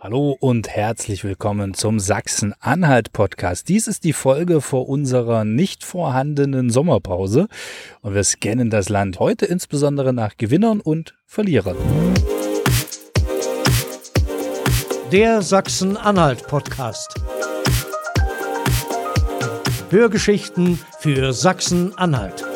Hallo 0.00 0.36
und 0.38 0.68
herzlich 0.68 1.24
willkommen 1.24 1.74
zum 1.74 1.98
Sachsen-Anhalt-Podcast. 1.98 3.68
Dies 3.68 3.88
ist 3.88 4.04
die 4.04 4.12
Folge 4.12 4.60
vor 4.60 4.88
unserer 4.88 5.44
nicht 5.44 5.82
vorhandenen 5.82 6.70
Sommerpause 6.70 7.48
und 8.00 8.14
wir 8.14 8.22
scannen 8.22 8.70
das 8.70 8.90
Land 8.90 9.18
heute 9.18 9.44
insbesondere 9.46 10.12
nach 10.12 10.36
Gewinnern 10.36 10.78
und 10.78 11.18
Verlierern. 11.26 11.76
Der 15.10 15.42
Sachsen-Anhalt-Podcast. 15.42 17.14
Hörgeschichten 19.90 20.78
für 21.00 21.32
Sachsen-Anhalt. 21.32 22.47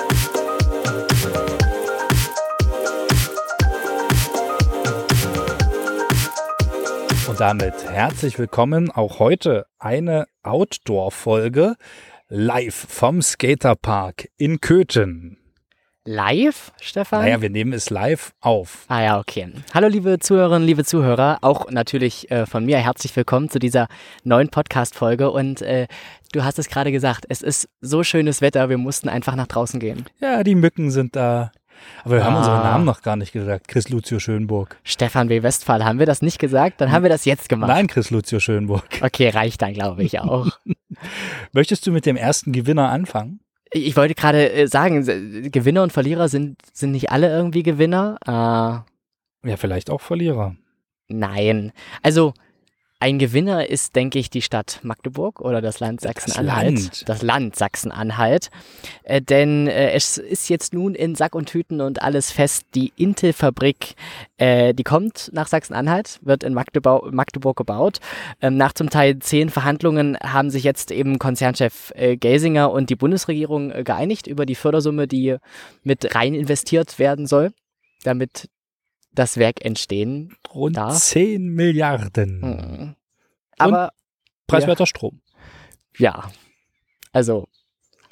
Und 7.32 7.40
damit 7.40 7.90
herzlich 7.90 8.38
willkommen. 8.38 8.90
Auch 8.90 9.18
heute 9.18 9.64
eine 9.78 10.26
Outdoor-Folge 10.42 11.76
live 12.28 12.74
vom 12.74 13.22
Skaterpark 13.22 14.28
in 14.36 14.60
Köthen. 14.60 15.38
Live, 16.04 16.72
Stefan? 16.78 17.22
Naja, 17.22 17.40
wir 17.40 17.48
nehmen 17.48 17.72
es 17.72 17.88
live 17.88 18.34
auf. 18.42 18.84
Ah 18.88 19.02
ja, 19.02 19.18
okay. 19.18 19.50
Hallo 19.72 19.88
liebe 19.88 20.18
Zuhörerinnen, 20.18 20.66
liebe 20.66 20.84
Zuhörer. 20.84 21.38
Auch 21.40 21.70
natürlich 21.70 22.30
äh, 22.30 22.44
von 22.44 22.66
mir 22.66 22.76
herzlich 22.76 23.16
willkommen 23.16 23.48
zu 23.48 23.58
dieser 23.58 23.88
neuen 24.24 24.50
Podcast-Folge. 24.50 25.30
Und 25.30 25.62
äh, 25.62 25.86
du 26.32 26.44
hast 26.44 26.58
es 26.58 26.68
gerade 26.68 26.92
gesagt, 26.92 27.24
es 27.30 27.40
ist 27.40 27.66
so 27.80 28.02
schönes 28.02 28.42
Wetter, 28.42 28.68
wir 28.68 28.76
mussten 28.76 29.08
einfach 29.08 29.36
nach 29.36 29.46
draußen 29.46 29.80
gehen. 29.80 30.04
Ja, 30.20 30.44
die 30.44 30.54
Mücken 30.54 30.90
sind 30.90 31.16
da. 31.16 31.50
Aber 32.04 32.16
wir 32.16 32.24
haben 32.24 32.34
Ah. 32.34 32.38
unseren 32.38 32.62
Namen 32.62 32.84
noch 32.84 33.02
gar 33.02 33.16
nicht 33.16 33.32
gesagt. 33.32 33.68
Chris 33.68 33.88
Lucio 33.88 34.18
Schönburg. 34.18 34.78
Stefan 34.84 35.28
W. 35.28 35.42
Westphal, 35.42 35.84
haben 35.84 35.98
wir 35.98 36.06
das 36.06 36.22
nicht 36.22 36.38
gesagt? 36.38 36.80
Dann 36.80 36.90
haben 36.92 37.02
wir 37.02 37.10
das 37.10 37.24
jetzt 37.24 37.48
gemacht. 37.48 37.68
Nein, 37.68 37.86
Chris 37.86 38.10
Lucio 38.10 38.40
Schönburg. 38.40 38.84
Okay, 39.02 39.28
reicht 39.30 39.62
dann, 39.62 39.72
glaube 39.74 40.02
ich 40.02 40.20
auch. 40.20 40.48
Möchtest 41.52 41.86
du 41.86 41.92
mit 41.92 42.06
dem 42.06 42.16
ersten 42.16 42.52
Gewinner 42.52 42.90
anfangen? 42.90 43.40
Ich 43.72 43.96
wollte 43.96 44.14
gerade 44.14 44.52
äh, 44.52 44.66
sagen, 44.66 45.50
Gewinner 45.50 45.82
und 45.82 45.92
Verlierer 45.92 46.28
sind, 46.28 46.58
sind 46.72 46.92
nicht 46.92 47.10
alle 47.10 47.28
irgendwie 47.30 47.62
Gewinner. 47.62 48.18
Äh, 48.26 49.48
Ja, 49.48 49.56
vielleicht 49.56 49.90
auch 49.90 50.00
Verlierer. 50.00 50.54
nein. 51.08 51.72
Also, 52.02 52.34
ein 53.02 53.18
Gewinner 53.18 53.68
ist, 53.68 53.96
denke 53.96 54.20
ich, 54.20 54.30
die 54.30 54.42
Stadt 54.42 54.78
Magdeburg 54.84 55.40
oder 55.40 55.60
das 55.60 55.80
Land 55.80 56.04
Das 56.04 56.12
Sachsen-Anhalt. 56.14 56.78
Land. 56.78 57.08
Das 57.08 57.22
Land 57.22 57.56
Sachsen-Anhalt. 57.56 58.48
Äh, 59.02 59.20
denn 59.20 59.66
äh, 59.66 59.90
es 59.90 60.18
ist 60.18 60.48
jetzt 60.48 60.72
nun 60.72 60.94
in 60.94 61.16
Sack 61.16 61.34
und 61.34 61.46
Tüten 61.46 61.80
und 61.80 62.00
alles 62.00 62.30
fest. 62.30 62.64
Die 62.76 62.92
Intel-Fabrik, 62.94 63.96
äh, 64.36 64.72
die 64.72 64.84
kommt 64.84 65.30
nach 65.32 65.48
Sachsen-Anhalt, 65.48 66.20
wird 66.22 66.44
in 66.44 66.54
Magdebau 66.54 67.08
Magdeburg 67.10 67.56
gebaut. 67.56 67.98
Ähm, 68.40 68.56
nach 68.56 68.72
zum 68.72 68.88
Teil 68.88 69.18
zehn 69.18 69.50
Verhandlungen 69.50 70.16
haben 70.22 70.50
sich 70.50 70.62
jetzt 70.62 70.92
eben 70.92 71.18
Konzernchef 71.18 71.92
äh, 71.96 72.16
Gelsinger 72.16 72.70
und 72.70 72.88
die 72.88 72.96
Bundesregierung 72.96 73.72
äh, 73.72 73.82
geeinigt 73.82 74.28
über 74.28 74.46
die 74.46 74.54
Fördersumme, 74.54 75.08
die 75.08 75.38
mit 75.82 76.14
rein 76.14 76.34
investiert 76.34 77.00
werden 77.00 77.26
soll, 77.26 77.50
damit 78.04 78.48
das 79.14 79.36
Werk 79.36 79.64
entstehen 79.64 80.34
Rund 80.54 80.76
Darf? 80.76 80.98
10 80.98 81.48
Milliarden. 81.48 82.40
Mhm. 82.40 82.81
Aber 83.58 83.92
Preiswerter 84.46 84.86
Strom. 84.86 85.20
ja, 85.98 86.30
also 87.12 87.48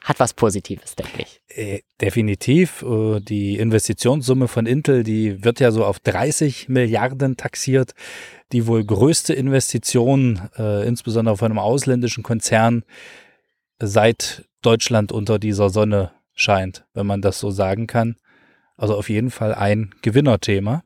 hat 0.03 0.19
was 0.19 0.33
Positives, 0.33 0.97
denke 0.97 1.23
ich. 1.23 1.43
Äh, 1.49 1.83
definitiv. 2.01 2.83
Äh, 2.83 3.21
die 3.21 3.59
Investitionssumme 3.59 4.49
von 4.49 4.65
Intel, 4.65 5.03
die 5.03 5.45
wird 5.45 5.61
ja 5.61 5.71
so 5.73 5.85
auf 5.85 6.01
30 6.01 6.69
Milliarden 6.71 7.37
taxiert. 7.37 7.93
Die 8.53 8.67
wohl 8.67 8.83
größte 8.83 9.35
Investition, 9.35 10.49
äh, 10.57 10.87
insbesondere 10.87 11.37
von 11.37 11.53
einem 11.53 11.59
ausländischen 11.59 12.23
Konzern, 12.23 12.85
seit 13.79 14.45
Deutschland 14.63 15.13
unter 15.13 15.39
dieser 15.39 15.69
Sonne 15.69 16.13
scheint, 16.35 16.85
wenn 16.95 17.07
man 17.07 17.21
das 17.21 17.39
so 17.39 17.51
sagen 17.51 17.87
kann. 17.87 18.17
Also 18.77 18.97
auf 18.97 19.11
jeden 19.11 19.31
Fall 19.31 19.55
ein 19.55 19.95
Gewinnerthema. 20.01 20.83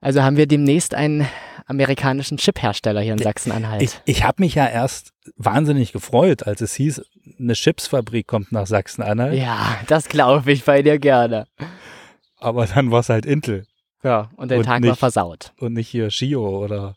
Also 0.00 0.22
haben 0.22 0.36
wir 0.36 0.46
demnächst 0.46 0.94
einen 0.94 1.26
amerikanischen 1.66 2.36
Chiphersteller 2.38 3.00
hier 3.00 3.12
in 3.14 3.18
Sachsen-Anhalt. 3.18 3.82
Ich, 3.82 4.00
ich 4.04 4.24
habe 4.24 4.42
mich 4.42 4.54
ja 4.54 4.66
erst 4.68 5.12
wahnsinnig 5.36 5.92
gefreut, 5.92 6.46
als 6.46 6.60
es 6.60 6.74
hieß, 6.74 7.02
eine 7.38 7.54
Chipsfabrik 7.54 8.26
kommt 8.26 8.52
nach 8.52 8.66
Sachsen-Anhalt. 8.66 9.38
Ja, 9.38 9.78
das 9.86 10.08
glaube 10.08 10.52
ich 10.52 10.64
bei 10.64 10.82
dir 10.82 10.98
gerne. 10.98 11.46
Aber 12.38 12.66
dann 12.66 12.90
war 12.90 13.00
es 13.00 13.08
halt 13.08 13.24
Intel 13.26 13.66
Ja, 14.02 14.30
und 14.36 14.50
der 14.50 14.58
Und 14.58 14.64
Tag 14.64 14.82
war 14.82 14.90
nicht- 14.90 14.98
versaut. 14.98 15.52
und 15.58 15.72
nicht 15.72 15.88
hier 15.88 16.10
Shio 16.10 16.46
oder 16.64 16.96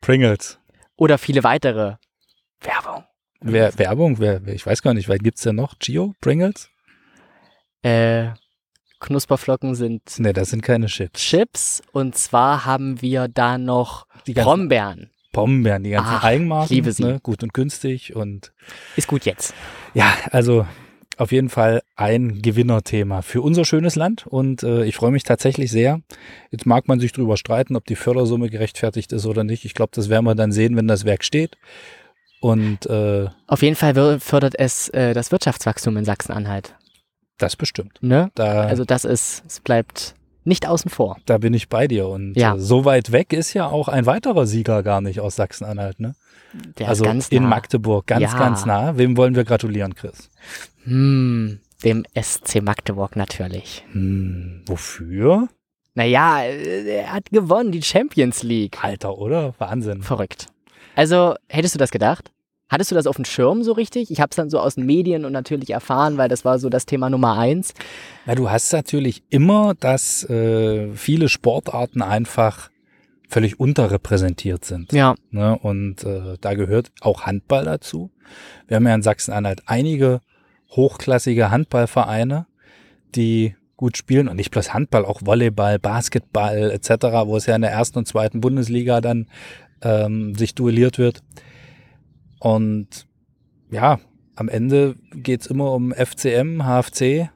Pringles. 0.00 0.58
Oder 0.96 1.18
viele 1.18 1.44
weitere 1.44 1.96
Werbung. 2.60 3.04
Wer, 3.40 3.78
Werbung? 3.78 4.18
Wer, 4.18 4.46
ich 4.48 4.66
weiß 4.66 4.82
gar 4.82 4.94
nicht, 4.94 5.08
wer 5.08 5.18
gibt's 5.18 5.42
denn 5.42 5.56
noch? 5.56 5.78
Gio? 5.78 6.14
Pringles? 6.20 6.70
Äh, 7.82 8.30
Knusperflocken 9.00 9.74
sind 9.74 10.02
Ne, 10.18 10.32
das 10.32 10.50
sind 10.50 10.62
keine 10.62 10.86
Chips. 10.86 11.20
Chips 11.20 11.82
und 11.92 12.16
zwar 12.16 12.64
haben 12.64 13.00
wir 13.02 13.28
da 13.28 13.58
noch 13.58 14.06
Die 14.26 14.34
Brombeeren. 14.34 15.10
Pombeeren, 15.32 15.84
die 15.84 15.90
ganzen 15.90 16.14
Ach, 16.14 16.24
Eigenmarken. 16.24 16.74
liebe 16.74 16.92
sie. 16.92 17.04
Ne, 17.04 17.20
gut 17.22 17.42
und 17.42 17.52
günstig 17.54 18.16
und 18.16 18.52
Ist 18.96 19.08
gut 19.08 19.24
jetzt. 19.24 19.54
ja, 19.94 20.12
also 20.30 20.66
auf 21.16 21.32
jeden 21.32 21.48
Fall 21.48 21.82
ein 21.96 22.42
Gewinnerthema 22.42 23.22
für 23.22 23.42
unser 23.42 23.64
schönes 23.64 23.96
Land 23.96 24.26
und 24.26 24.62
äh, 24.62 24.84
ich 24.84 24.94
freue 24.94 25.10
mich 25.10 25.24
tatsächlich 25.24 25.70
sehr. 25.70 26.00
Jetzt 26.52 26.64
mag 26.64 26.86
man 26.86 27.00
sich 27.00 27.12
drüber 27.12 27.36
streiten, 27.36 27.74
ob 27.76 27.84
die 27.86 27.96
Fördersumme 27.96 28.48
gerechtfertigt 28.50 29.12
ist 29.12 29.26
oder 29.26 29.42
nicht. 29.42 29.64
Ich 29.64 29.74
glaube, 29.74 29.90
das 29.94 30.08
werden 30.08 30.24
wir 30.26 30.36
dann 30.36 30.52
sehen, 30.52 30.76
wenn 30.76 30.86
das 30.86 31.04
Werk 31.04 31.24
steht. 31.24 31.56
Und 32.40 32.86
äh, 32.86 33.26
Auf 33.48 33.62
jeden 33.62 33.74
Fall 33.74 34.20
fördert 34.20 34.54
es 34.56 34.88
äh, 34.90 35.12
das 35.12 35.32
Wirtschaftswachstum 35.32 35.96
in 35.96 36.04
Sachsen-Anhalt. 36.04 36.76
Das 37.38 37.56
bestimmt. 37.56 37.98
Ne? 38.02 38.30
Da, 38.34 38.62
Also 38.62 38.84
das 38.84 39.04
ist, 39.04 39.42
es 39.46 39.60
bleibt 39.60 40.14
nicht 40.44 40.66
außen 40.66 40.90
vor. 40.90 41.16
da 41.26 41.38
bin 41.38 41.52
ich 41.54 41.68
bei 41.68 41.86
dir. 41.88 42.08
Und 42.08 42.34
Ja. 42.34 42.54
äh, 42.54 42.58
so 42.58 42.84
weit 42.84 43.12
weg 43.12 43.32
ist 43.32 43.52
ja 43.54 43.66
auch 43.66 43.88
ein 43.88 44.06
weiterer 44.06 44.46
Sieger 44.46 44.82
gar 44.82 45.00
nicht 45.00 45.20
aus 45.20 45.36
Sachsen-Anhalt. 45.36 46.00
Ne? 46.00 46.14
Der 46.78 46.88
also 46.88 47.04
ist 47.04 47.08
ganz 47.10 47.28
in 47.28 47.42
nah. 47.44 47.48
Magdeburg, 47.50 48.06
ganz, 48.06 48.22
Ja. 48.22 48.38
ganz 48.38 48.64
nah. 48.64 48.96
Wem 48.96 49.16
wollen 49.16 49.34
wir 49.34 49.44
gratulieren, 49.44 49.94
Chris? 49.94 50.30
Hm, 50.84 51.60
dem 51.84 52.04
SC 52.14 52.60
Magdeburg 52.62 53.16
natürlich. 53.16 53.84
Hm, 53.92 54.62
wofür? 54.66 55.48
Naja, 55.94 56.42
äh, 56.42 56.88
er 57.00 57.12
hat 57.12 57.30
gewonnen, 57.30 57.72
die 57.72 57.82
Champions 57.82 58.42
League. 58.42 58.82
Alter, 58.82 59.18
oder? 59.18 59.54
Wahnsinn. 59.58 60.02
Verrückt. 60.02 60.46
Also, 60.94 61.34
hättest 61.48 61.74
du 61.74 61.78
das 61.78 61.90
gedacht? 61.90 62.30
Hattest 62.68 62.90
du 62.90 62.94
das 62.94 63.06
auf 63.06 63.16
dem 63.16 63.24
Schirm 63.24 63.62
so 63.62 63.72
richtig? 63.72 64.10
Ich 64.10 64.20
habe 64.20 64.30
es 64.30 64.36
dann 64.36 64.50
so 64.50 64.60
aus 64.60 64.74
den 64.74 64.84
Medien 64.84 65.24
und 65.24 65.32
natürlich 65.32 65.70
erfahren, 65.70 66.18
weil 66.18 66.28
das 66.28 66.44
war 66.44 66.58
so 66.58 66.68
das 66.68 66.84
Thema 66.84 67.08
Nummer 67.08 67.38
eins. 67.38 67.72
Na, 68.26 68.34
du 68.34 68.50
hast 68.50 68.72
natürlich 68.72 69.22
immer, 69.30 69.74
dass 69.78 70.28
äh, 70.28 70.92
viele 70.94 71.28
Sportarten 71.28 72.02
einfach 72.02 72.70
völlig 73.28 73.58
unterrepräsentiert 73.60 74.64
sind. 74.64 74.92
Ja, 74.92 75.14
Ne? 75.30 75.58
Und 75.58 76.04
äh, 76.04 76.36
da 76.40 76.54
gehört 76.54 76.90
auch 77.00 77.22
Handball 77.22 77.64
dazu. 77.64 78.10
Wir 78.66 78.76
haben 78.76 78.86
ja 78.86 78.94
in 78.94 79.02
Sachsen-Anhalt 79.02 79.62
einige 79.66 80.20
hochklassige 80.70 81.50
Handballvereine, 81.50 82.46
die 83.14 83.54
gut 83.76 83.96
spielen 83.96 84.28
und 84.28 84.36
nicht 84.36 84.50
bloß 84.50 84.74
Handball, 84.74 85.04
auch 85.04 85.20
Volleyball, 85.24 85.78
Basketball 85.78 86.70
etc., 86.70 86.90
wo 87.24 87.36
es 87.36 87.46
ja 87.46 87.54
in 87.54 87.62
der 87.62 87.70
ersten 87.70 87.98
und 87.98 88.06
zweiten 88.06 88.40
Bundesliga 88.40 89.00
dann 89.00 89.26
ähm, 89.82 90.34
sich 90.34 90.54
duelliert 90.54 90.98
wird. 90.98 91.22
Und 92.40 93.06
ja, 93.70 93.98
am 94.36 94.48
Ende 94.48 94.94
geht's 95.14 95.46
immer 95.46 95.72
um 95.72 95.92
FCM, 95.92 96.62
HFC. 96.64 97.30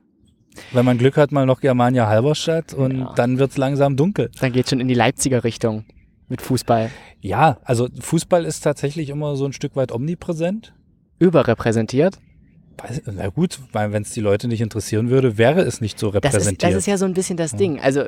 Wenn 0.73 0.85
man 0.85 0.99
Glück 0.99 1.17
hat, 1.17 1.33
mal 1.33 1.47
noch 1.47 1.61
Germania 1.61 2.07
Halberstadt 2.07 2.75
und 2.75 2.99
Ja. 3.01 3.13
dann 3.17 3.39
wird's 3.39 3.57
langsam 3.57 3.97
dunkel. 3.97 4.31
dann 4.41 4.53
geht 4.53 4.69
schon 4.69 4.81
in 4.81 4.89
die 4.89 4.95
Leipziger 4.95 5.45
Richtung 5.45 5.85
mit 6.29 6.43
Fußball. 6.43 6.91
Ja, 7.21 7.59
also 7.65 7.89
Fußball 8.01 8.45
ist 8.45 8.61
tatsächlich 8.61 9.09
immer 9.09 9.37
so 9.37 9.47
ein 9.47 9.53
Stück 9.53 9.77
weit 9.77 9.93
omnipräsent. 9.93 10.75
Überrepräsentiert. 11.19 12.19
Na 13.07 13.29
gut, 13.29 13.61
wenn 13.73 14.03
es 14.03 14.11
die 14.13 14.21
Leute 14.21 14.49
nicht 14.49 14.61
interessieren 14.61 15.09
würde, 15.09 15.39
wäre 15.39 15.61
es 15.61 15.81
nicht 15.81 15.99
so 15.99 16.11
Das 16.11 16.17
ist, 16.21 16.25
repräsentiert. 16.35 16.63
das 16.73 16.79
ist 16.79 16.87
ja 16.87 16.97
so 16.97 17.05
ein 17.05 17.15
bisschen 17.15 17.37
das 17.37 17.55
Ding. 17.55 17.79
Also 17.81 18.03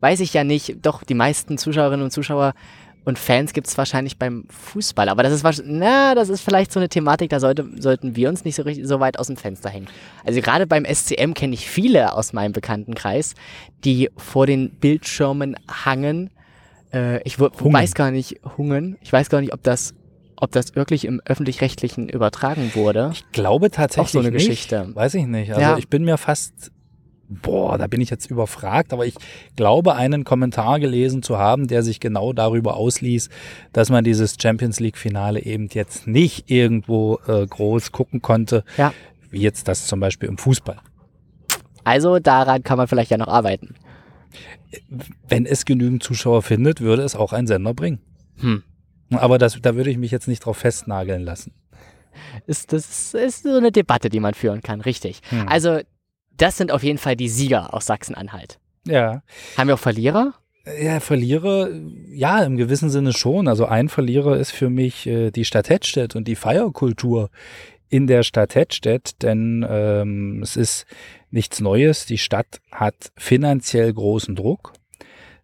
weiß 0.00 0.20
ich 0.20 0.32
ja 0.34 0.44
nicht, 0.44 0.76
doch 0.82 1.02
die 1.02 1.14
meisten 1.14 1.58
Zuschauerinnen 1.58 2.04
und 2.04 2.10
Zuschauer 2.12 2.54
und 3.04 3.18
Fans 3.18 3.52
gibt 3.52 3.66
es 3.66 3.78
wahrscheinlich 3.78 4.18
beim 4.18 4.44
Fußball. 4.50 5.08
Aber 5.08 5.22
das 5.22 5.32
ist 5.32 5.44
wahrsch- 5.44 5.62
na, 5.64 6.14
das 6.14 6.28
ist 6.28 6.42
vielleicht 6.42 6.70
so 6.72 6.78
eine 6.80 6.88
Thematik, 6.88 7.30
da 7.30 7.40
sollte, 7.40 7.66
sollten 7.78 8.14
wir 8.16 8.28
uns 8.28 8.44
nicht 8.44 8.54
so, 8.56 8.62
richtig, 8.62 8.86
so 8.86 9.00
weit 9.00 9.18
aus 9.18 9.28
dem 9.28 9.36
Fenster 9.36 9.70
hängen. 9.70 9.86
Also 10.24 10.40
gerade 10.40 10.66
beim 10.66 10.84
SCM 10.84 11.32
kenne 11.34 11.54
ich 11.54 11.68
viele 11.68 12.12
aus 12.12 12.32
meinem 12.32 12.52
Bekanntenkreis, 12.52 13.34
die 13.84 14.10
vor 14.16 14.46
den 14.46 14.70
Bildschirmen 14.70 15.56
hangen. 15.84 16.30
Äh, 16.92 17.22
ich 17.22 17.38
Hungen. 17.38 17.72
weiß 17.72 17.94
gar 17.94 18.10
nicht, 18.10 18.40
hungen. 18.56 18.98
Ich 19.00 19.12
weiß 19.12 19.30
gar 19.30 19.40
nicht, 19.40 19.52
ob 19.54 19.62
das, 19.62 19.94
ob 20.36 20.52
das 20.52 20.74
wirklich 20.76 21.04
im 21.04 21.20
öffentlich-rechtlichen 21.24 22.08
übertragen 22.08 22.72
wurde. 22.74 23.10
ich 23.12 23.30
glaube 23.32 23.70
tatsächlich 23.70 24.08
Auch 24.08 24.12
so 24.12 24.18
eine 24.20 24.30
nicht. 24.30 24.46
Geschichte. 24.46 24.90
Weiß 24.94 25.14
ich 25.14 25.26
nicht. 25.26 25.50
Also 25.50 25.60
Ja. 25.60 25.78
ich 25.78 25.88
bin 25.88 26.04
mir 26.04 26.18
fast 26.18 26.70
Boah, 27.32 27.78
da 27.78 27.86
bin 27.86 28.00
ich 28.00 28.10
jetzt 28.10 28.28
überfragt, 28.28 28.92
aber 28.92 29.06
ich 29.06 29.14
glaube, 29.54 29.94
einen 29.94 30.24
Kommentar 30.24 30.80
gelesen 30.80 31.22
zu 31.22 31.38
haben, 31.38 31.68
der 31.68 31.84
sich 31.84 32.00
genau 32.00 32.32
darüber 32.32 32.76
ausließ, 32.76 33.28
dass 33.72 33.88
man 33.88 34.02
dieses 34.02 34.34
Champions 34.40 34.80
League-Finale 34.80 35.40
eben 35.44 35.68
jetzt 35.70 36.08
nicht 36.08 36.50
irgendwo 36.50 37.20
äh, 37.28 37.46
groß 37.46 37.92
gucken 37.92 38.20
konnte, 38.20 38.64
Ja. 38.76 38.92
wie 39.30 39.40
jetzt 39.40 39.68
das 39.68 39.86
zum 39.86 40.00
Beispiel 40.00 40.28
im 40.28 40.38
Fußball. 40.38 40.78
Also 41.84 42.18
daran 42.18 42.64
kann 42.64 42.78
man 42.78 42.88
vielleicht 42.88 43.12
ja 43.12 43.16
noch 43.16 43.28
arbeiten. 43.28 43.74
Wenn 45.28 45.46
es 45.46 45.64
genügend 45.64 46.02
Zuschauer 46.02 46.42
findet, 46.42 46.80
würde 46.80 47.02
es 47.02 47.14
auch 47.14 47.32
ein 47.32 47.46
Sender 47.46 47.74
bringen. 47.74 48.00
Hm. 48.40 48.62
Aber 49.12 49.38
das, 49.38 49.58
da 49.62 49.74
würde 49.76 49.90
ich 49.90 49.98
mich 49.98 50.10
jetzt 50.10 50.28
nicht 50.28 50.44
drauf 50.44 50.58
festnageln 50.58 51.22
lassen. 51.22 51.52
Ist, 52.46 52.72
das 52.72 53.14
ist 53.14 53.44
so 53.44 53.56
eine 53.56 53.72
Debatte, 53.72 54.08
die 54.08 54.20
man 54.20 54.34
führen 54.34 54.62
kann, 54.62 54.80
richtig. 54.80 55.20
Hm. 55.30 55.48
Also, 55.48 55.80
das 56.40 56.56
sind 56.56 56.72
auf 56.72 56.82
jeden 56.82 56.98
Fall 56.98 57.16
die 57.16 57.28
Sieger 57.28 57.74
aus 57.74 57.86
Sachsen-Anhalt. 57.86 58.58
Ja. 58.86 59.22
Haben 59.56 59.68
wir 59.68 59.74
auch 59.74 59.80
Verlierer? 59.80 60.34
Ja, 60.80 61.00
Verlierer, 61.00 61.68
ja, 62.08 62.42
im 62.42 62.56
gewissen 62.56 62.90
Sinne 62.90 63.12
schon. 63.12 63.48
Also 63.48 63.66
ein 63.66 63.88
Verlierer 63.88 64.36
ist 64.36 64.50
für 64.50 64.70
mich 64.70 65.06
äh, 65.06 65.30
die 65.30 65.44
Stadt 65.44 65.68
Hettstedt 65.68 66.16
und 66.16 66.28
die 66.28 66.36
Feierkultur 66.36 67.30
in 67.88 68.06
der 68.06 68.22
Stadt 68.22 68.54
Hettstedt, 68.54 69.22
denn 69.22 69.66
ähm, 69.68 70.42
es 70.42 70.56
ist 70.56 70.86
nichts 71.30 71.60
Neues. 71.60 72.06
Die 72.06 72.18
Stadt 72.18 72.60
hat 72.70 73.12
finanziell 73.16 73.92
großen 73.92 74.36
Druck. 74.36 74.72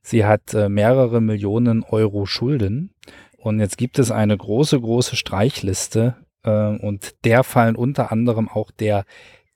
Sie 0.02 0.24
hat 0.24 0.54
äh, 0.54 0.68
mehrere 0.68 1.20
Millionen 1.20 1.82
Euro 1.82 2.26
Schulden. 2.26 2.94
Und 3.36 3.58
jetzt 3.58 3.78
gibt 3.78 3.98
es 3.98 4.10
eine 4.10 4.36
große, 4.36 4.80
große 4.80 5.16
Streichliste. 5.16 6.14
Äh, 6.44 6.50
und 6.50 7.14
der 7.24 7.42
fallen 7.42 7.74
unter 7.74 8.12
anderem 8.12 8.48
auch 8.48 8.70
der 8.70 9.04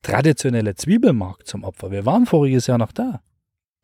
traditionelle 0.02 0.74
Zwiebelmarkt 0.74 1.46
zum 1.46 1.64
Opfer. 1.64 1.90
Wir 1.90 2.06
waren 2.06 2.26
voriges 2.26 2.66
Jahr 2.66 2.78
noch 2.78 2.92
da. 2.92 3.20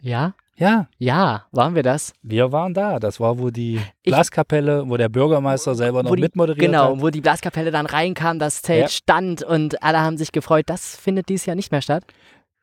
Ja? 0.01 0.35
Ja, 0.59 0.89
Ja, 0.99 1.45
waren 1.53 1.75
wir 1.75 1.83
das? 1.83 2.15
wir 2.23 2.51
waren 2.51 2.73
da. 2.73 2.99
Das 2.99 3.21
war, 3.21 3.39
wo 3.39 3.51
die 3.51 3.77
Ich- 3.77 3.83
Glaskapelle, 4.05 4.89
wo 4.89 4.97
der 4.97 5.11
Bürgermeister 5.11 5.75
selber 5.75 6.03
noch 6.03 6.15
die- 6.15 6.23
mitmoderiert 6.23 6.65
Genau, 6.65 6.95
hat. 6.95 7.03
wo 7.03 7.11
die 7.11 7.21
Blaskapelle 7.21 7.71
dann 7.71 7.85
reinkam, 7.85 8.39
das 8.39 8.63
Zelt 8.63 8.83
Ja. 8.85 8.89
stand 8.89 9.43
und 9.43 9.83
alle 9.83 10.01
haben 10.01 10.17
sich 10.17 10.33
gefreut. 10.33 10.65
Das 10.71 10.97
findet 10.97 11.29
dieses 11.29 11.45
Jahr 11.45 11.57
nicht 11.57 11.73
mehr 11.73 11.83
statt. 11.83 12.05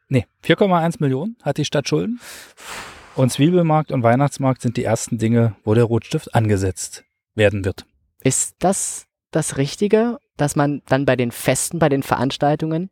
Nee, 0.10 0.26
4,1 0.42 1.00
Millionen 1.00 1.38
hat 1.44 1.58
die 1.58 1.66
Stadt 1.66 1.88
Schulden. 1.88 2.20
Und 3.16 3.32
Zwiebelmarkt 3.32 3.92
und 3.92 4.02
Weihnachtsmarkt 4.02 4.64
sind 4.64 4.76
die 4.78 4.84
ersten 4.84 5.20
Dinge, 5.20 5.56
wo 5.64 5.76
der 5.76 5.84
Rotstift 5.84 6.34
angesetzt 6.34 7.04
werden 7.36 7.64
wird. 7.64 7.86
Ist 8.24 8.56
das 8.58 9.06
das 9.30 9.58
Richtige, 9.58 10.18
dass 10.38 10.56
man 10.56 10.82
dann 10.88 11.06
bei 11.06 11.16
den 11.16 11.32
Festen, 11.32 11.80
bei 11.80 11.90
den 11.90 12.04
Veranstaltungen 12.04 12.90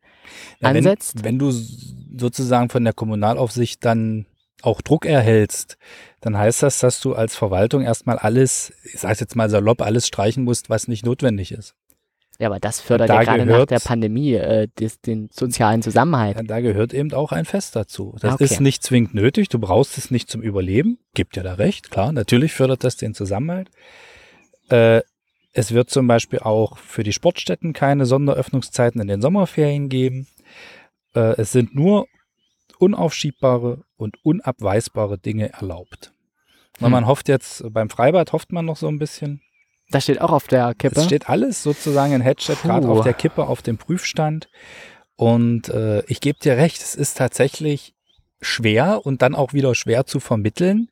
Ja, 0.59 0.69
ansetzt? 0.69 1.23
Wenn, 1.23 1.25
wenn 1.25 1.39
du 1.39 1.51
sozusagen 1.51 2.69
von 2.69 2.83
der 2.83 2.93
Kommunalaufsicht 2.93 3.83
dann 3.85 4.25
auch 4.61 4.81
Druck 4.81 5.05
erhältst, 5.05 5.77
dann 6.19 6.37
heißt 6.37 6.61
das, 6.61 6.79
dass 6.79 6.99
du 6.99 7.15
als 7.15 7.35
Verwaltung 7.35 7.81
erstmal 7.81 8.17
alles, 8.19 8.71
ich 8.83 8.99
sage 8.99 9.17
jetzt 9.19 9.35
mal 9.35 9.49
salopp, 9.49 9.81
alles 9.81 10.05
streichen 10.07 10.43
musst, 10.43 10.69
was 10.69 10.87
nicht 10.87 11.03
notwendig 11.05 11.51
ist. 11.51 11.73
Ja, 12.37 12.47
aber 12.47 12.59
das 12.59 12.79
fördert 12.79 13.09
Da 13.09 13.15
ja 13.15 13.23
gerade 13.23 13.45
nach 13.45 13.53
gehört- 13.53 13.71
der 13.71 13.79
Pandemie 13.79 14.33
äh, 14.33 14.67
des, 14.79 14.99
den 14.99 15.29
sozialen 15.31 15.81
Zusammenhalt. 15.83 16.37
Ja, 16.37 16.43
da 16.43 16.59
gehört 16.59 16.91
eben 16.93 17.13
auch 17.13 17.31
ein 17.31 17.45
Fest 17.45 17.75
dazu. 17.75 18.15
Das 18.19 18.33
okay. 18.35 18.43
ist 18.45 18.61
nicht 18.61 18.81
zwingend 18.83 19.13
nötig, 19.13 19.49
du 19.49 19.59
brauchst 19.59 19.97
es 19.97 20.09
nicht 20.09 20.29
zum 20.29 20.41
Überleben. 20.41 20.97
Gibt 21.13 21.37
ja 21.37 21.43
da 21.43 21.53
recht, 21.53 21.91
klar, 21.91 22.11
natürlich 22.11 22.53
fördert 22.53 22.83
das 22.83 22.97
den 22.97 23.13
Zusammenhalt. 23.13 23.69
Äh, 24.69 25.01
es 25.53 25.73
wird 25.73 25.89
zum 25.89 26.07
Beispiel 26.07 26.39
auch 26.39 26.77
für 26.77 27.03
die 27.03 27.13
Sportstätten 27.13 27.73
keine 27.73 28.05
Sonderöffnungszeiten 28.05 29.01
in 29.01 29.07
den 29.07 29.21
Sommerferien 29.21 29.89
geben. 29.89 30.27
Äh, 31.13 31.35
es 31.41 31.51
sind 31.51 31.75
nur 31.75 32.07
unaufschiebbare 32.79 33.83
und 33.97 34.17
unabweisbare 34.23 35.17
Dinge 35.17 35.51
erlaubt. 35.51 36.13
Hm. 36.79 36.91
Man 36.91 37.05
hofft 37.05 37.27
jetzt, 37.27 37.63
beim 37.71 37.89
Freibad 37.89 38.33
hofft 38.33 38.51
man 38.51 38.65
noch 38.65 38.77
so 38.77 38.87
ein 38.87 38.97
bisschen. 38.97 39.41
Das 39.91 40.03
steht 40.03 40.21
auch 40.21 40.31
auf 40.31 40.47
der 40.47 40.73
Kippe. 40.73 40.99
Es 40.99 41.05
steht 41.05 41.29
alles 41.29 41.63
sozusagen 41.63 42.13
in 42.13 42.21
Headset 42.21 42.55
gerade 42.63 42.87
auf 42.87 43.03
der 43.03 43.13
Kippe, 43.13 43.45
auf 43.45 43.61
dem 43.61 43.77
Prüfstand. 43.77 44.49
Und 45.17 45.67
äh, 45.69 46.03
ich 46.05 46.21
gebe 46.21 46.39
dir 46.39 46.55
recht, 46.55 46.81
es 46.81 46.95
ist 46.95 47.17
tatsächlich 47.17 47.93
schwer 48.39 49.05
und 49.05 49.21
dann 49.21 49.35
auch 49.35 49.53
wieder 49.53 49.75
schwer 49.75 50.05
zu 50.05 50.21
vermitteln. 50.21 50.89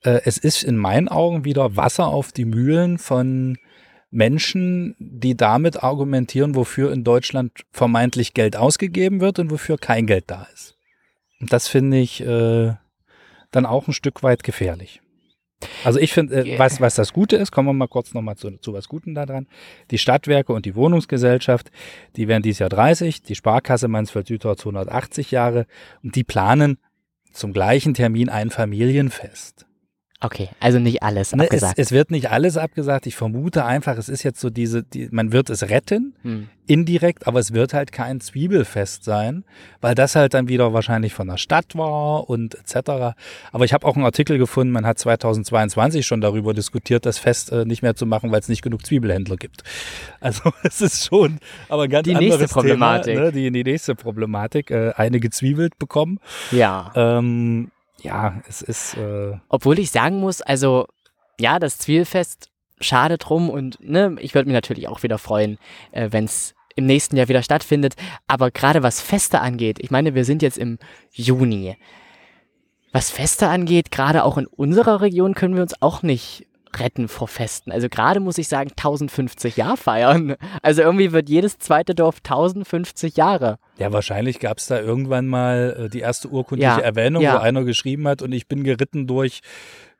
Äh, 0.00 0.20
es 0.24 0.38
ist 0.38 0.64
in 0.64 0.76
meinen 0.76 1.08
Augen 1.08 1.44
wieder 1.44 1.76
Wasser 1.76 2.06
auf 2.06 2.32
die 2.32 2.46
Mühlen 2.46 2.98
von 2.98 3.58
Menschen, 4.12 4.94
die 4.98 5.36
damit 5.36 5.82
argumentieren, 5.82 6.54
wofür 6.54 6.92
in 6.92 7.02
Deutschland 7.02 7.52
vermeintlich 7.72 8.34
Geld 8.34 8.56
ausgegeben 8.56 9.20
wird 9.20 9.38
und 9.38 9.50
wofür 9.50 9.78
kein 9.78 10.06
Geld 10.06 10.24
da 10.28 10.46
ist. 10.52 10.76
Und 11.40 11.52
das 11.52 11.66
finde 11.66 11.98
ich 11.98 12.20
äh, 12.20 12.74
dann 13.50 13.66
auch 13.66 13.88
ein 13.88 13.94
Stück 13.94 14.22
weit 14.22 14.44
gefährlich. 14.44 15.00
Also 15.82 15.98
ich 15.98 16.12
finde, 16.12 16.44
äh, 16.44 16.58
was, 16.58 16.80
was 16.80 16.94
das 16.94 17.12
Gute 17.12 17.36
ist, 17.36 17.52
kommen 17.52 17.68
wir 17.68 17.72
mal 17.72 17.88
kurz 17.88 18.12
nochmal 18.12 18.36
zu, 18.36 18.50
zu 18.58 18.74
was 18.74 18.88
Guten 18.88 19.14
da 19.14 19.24
dran. 19.24 19.46
Die 19.90 19.98
Stadtwerke 19.98 20.52
und 20.52 20.66
die 20.66 20.74
Wohnungsgesellschaft, 20.74 21.70
die 22.16 22.28
werden 22.28 22.42
dieses 22.42 22.58
Jahr 22.58 22.68
30, 22.68 23.22
die 23.22 23.34
Sparkasse 23.34 23.88
Mansfeld-Südharz 23.88 24.60
180 24.60 25.30
Jahre 25.30 25.66
und 26.02 26.16
die 26.16 26.24
planen 26.24 26.78
zum 27.32 27.52
gleichen 27.52 27.94
Termin 27.94 28.28
ein 28.28 28.50
Familienfest. 28.50 29.66
Okay, 30.24 30.50
also 30.60 30.78
nicht 30.78 31.02
alles 31.02 31.32
Ne, 31.34 31.42
es, 31.42 31.48
abgesagt. 31.48 31.78
es 31.78 31.90
wird 31.90 32.12
nicht 32.12 32.30
alles 32.30 32.56
abgesagt. 32.56 33.08
Ich 33.08 33.16
vermute 33.16 33.64
einfach, 33.64 33.98
es 33.98 34.08
ist 34.08 34.22
jetzt 34.22 34.40
so 34.40 34.50
diese, 34.50 34.84
die, 34.84 35.08
man 35.10 35.32
wird 35.32 35.50
es 35.50 35.68
retten, 35.68 36.14
hm. 36.22 36.48
indirekt, 36.68 37.26
aber 37.26 37.40
es 37.40 37.52
wird 37.52 37.74
halt 37.74 37.90
kein 37.90 38.20
Zwiebelfest 38.20 39.02
sein, 39.02 39.42
weil 39.80 39.96
das 39.96 40.14
halt 40.14 40.34
dann 40.34 40.46
wieder 40.46 40.72
wahrscheinlich 40.72 41.12
von 41.12 41.26
der 41.26 41.38
Stadt 41.38 41.76
war 41.76 42.30
und 42.30 42.54
etc. 42.54 43.16
Aber 43.50 43.64
ich 43.64 43.72
habe 43.72 43.84
auch 43.84 43.96
einen 43.96 44.04
Artikel 44.04 44.38
gefunden, 44.38 44.72
man 44.72 44.86
hat 44.86 45.00
2022 45.00 46.06
schon 46.06 46.20
darüber 46.20 46.54
diskutiert, 46.54 47.04
das 47.04 47.18
Fest 47.18 47.50
äh, 47.50 47.64
nicht 47.64 47.82
mehr 47.82 47.96
zu 47.96 48.06
machen, 48.06 48.30
weil 48.30 48.38
es 48.38 48.48
nicht 48.48 48.62
genug 48.62 48.86
Zwiebelhändler 48.86 49.36
gibt. 49.36 49.64
Also 50.20 50.52
es 50.62 50.80
ist 50.80 51.04
schon, 51.04 51.40
aber 51.68 51.82
ein 51.82 51.90
ganz 51.90 52.04
Die 52.04 52.14
nächste 52.14 52.34
anderes 52.34 52.52
Problematik. 52.52 53.14
Thema, 53.14 53.24
ne? 53.26 53.32
die, 53.32 53.50
die 53.50 53.64
nächste 53.64 53.96
Problematik, 53.96 54.70
äh, 54.70 54.92
eine 54.94 55.18
gezwiebelt 55.18 55.80
bekommen. 55.80 56.20
Ja. 56.52 56.92
Ähm, 56.94 57.72
ja, 58.02 58.40
es 58.48 58.62
ist 58.62 58.96
äh, 58.96 59.38
Obwohl 59.48 59.78
ich 59.78 59.90
sagen 59.90 60.20
muss, 60.20 60.42
also 60.42 60.86
ja, 61.40 61.58
das 61.58 61.78
Zwiebelfest, 61.78 62.50
schade 62.80 63.18
drum 63.18 63.48
und 63.48 63.78
ne, 63.80 64.16
ich 64.20 64.34
würde 64.34 64.46
mich 64.46 64.54
natürlich 64.54 64.88
auch 64.88 65.02
wieder 65.02 65.18
freuen, 65.18 65.58
äh, 65.92 66.08
wenn 66.10 66.24
es 66.24 66.54
im 66.74 66.86
nächsten 66.86 67.16
Jahr 67.16 67.28
wieder 67.28 67.42
stattfindet. 67.42 67.94
Aber 68.26 68.50
gerade 68.50 68.82
was 68.82 69.00
Feste 69.00 69.40
angeht, 69.40 69.78
ich 69.80 69.90
meine, 69.90 70.14
wir 70.14 70.24
sind 70.24 70.42
jetzt 70.42 70.58
im 70.58 70.78
Juni. 71.12 71.76
Was 72.92 73.10
Feste 73.10 73.48
angeht, 73.48 73.90
gerade 73.90 74.24
auch 74.24 74.36
in 74.36 74.46
unserer 74.46 75.00
Region 75.00 75.34
können 75.34 75.54
wir 75.54 75.62
uns 75.62 75.80
auch 75.80 76.02
nicht 76.02 76.46
retten 76.78 77.08
vor 77.08 77.28
Festen. 77.28 77.72
Also 77.72 77.88
gerade 77.88 78.20
muss 78.20 78.38
ich 78.38 78.48
sagen, 78.48 78.70
1050 78.70 79.56
Jahr 79.56 79.76
feiern. 79.76 80.36
Also 80.62 80.82
irgendwie 80.82 81.12
wird 81.12 81.28
jedes 81.28 81.58
zweite 81.58 81.94
Dorf 81.94 82.16
1050 82.24 83.16
Jahre. 83.16 83.58
Ja, 83.78 83.92
wahrscheinlich 83.92 84.38
gab 84.38 84.58
es 84.58 84.66
da 84.66 84.80
irgendwann 84.80 85.26
mal 85.26 85.76
äh, 85.86 85.88
die 85.88 86.00
erste 86.00 86.28
urkundliche 86.28 86.70
Ja, 86.70 86.78
Erwähnung, 86.78 87.22
ja. 87.22 87.34
wo 87.34 87.38
einer 87.38 87.64
geschrieben 87.64 88.06
hat 88.08 88.22
und 88.22 88.32
ich 88.32 88.48
bin 88.48 88.64
geritten 88.64 89.06
durch 89.06 89.40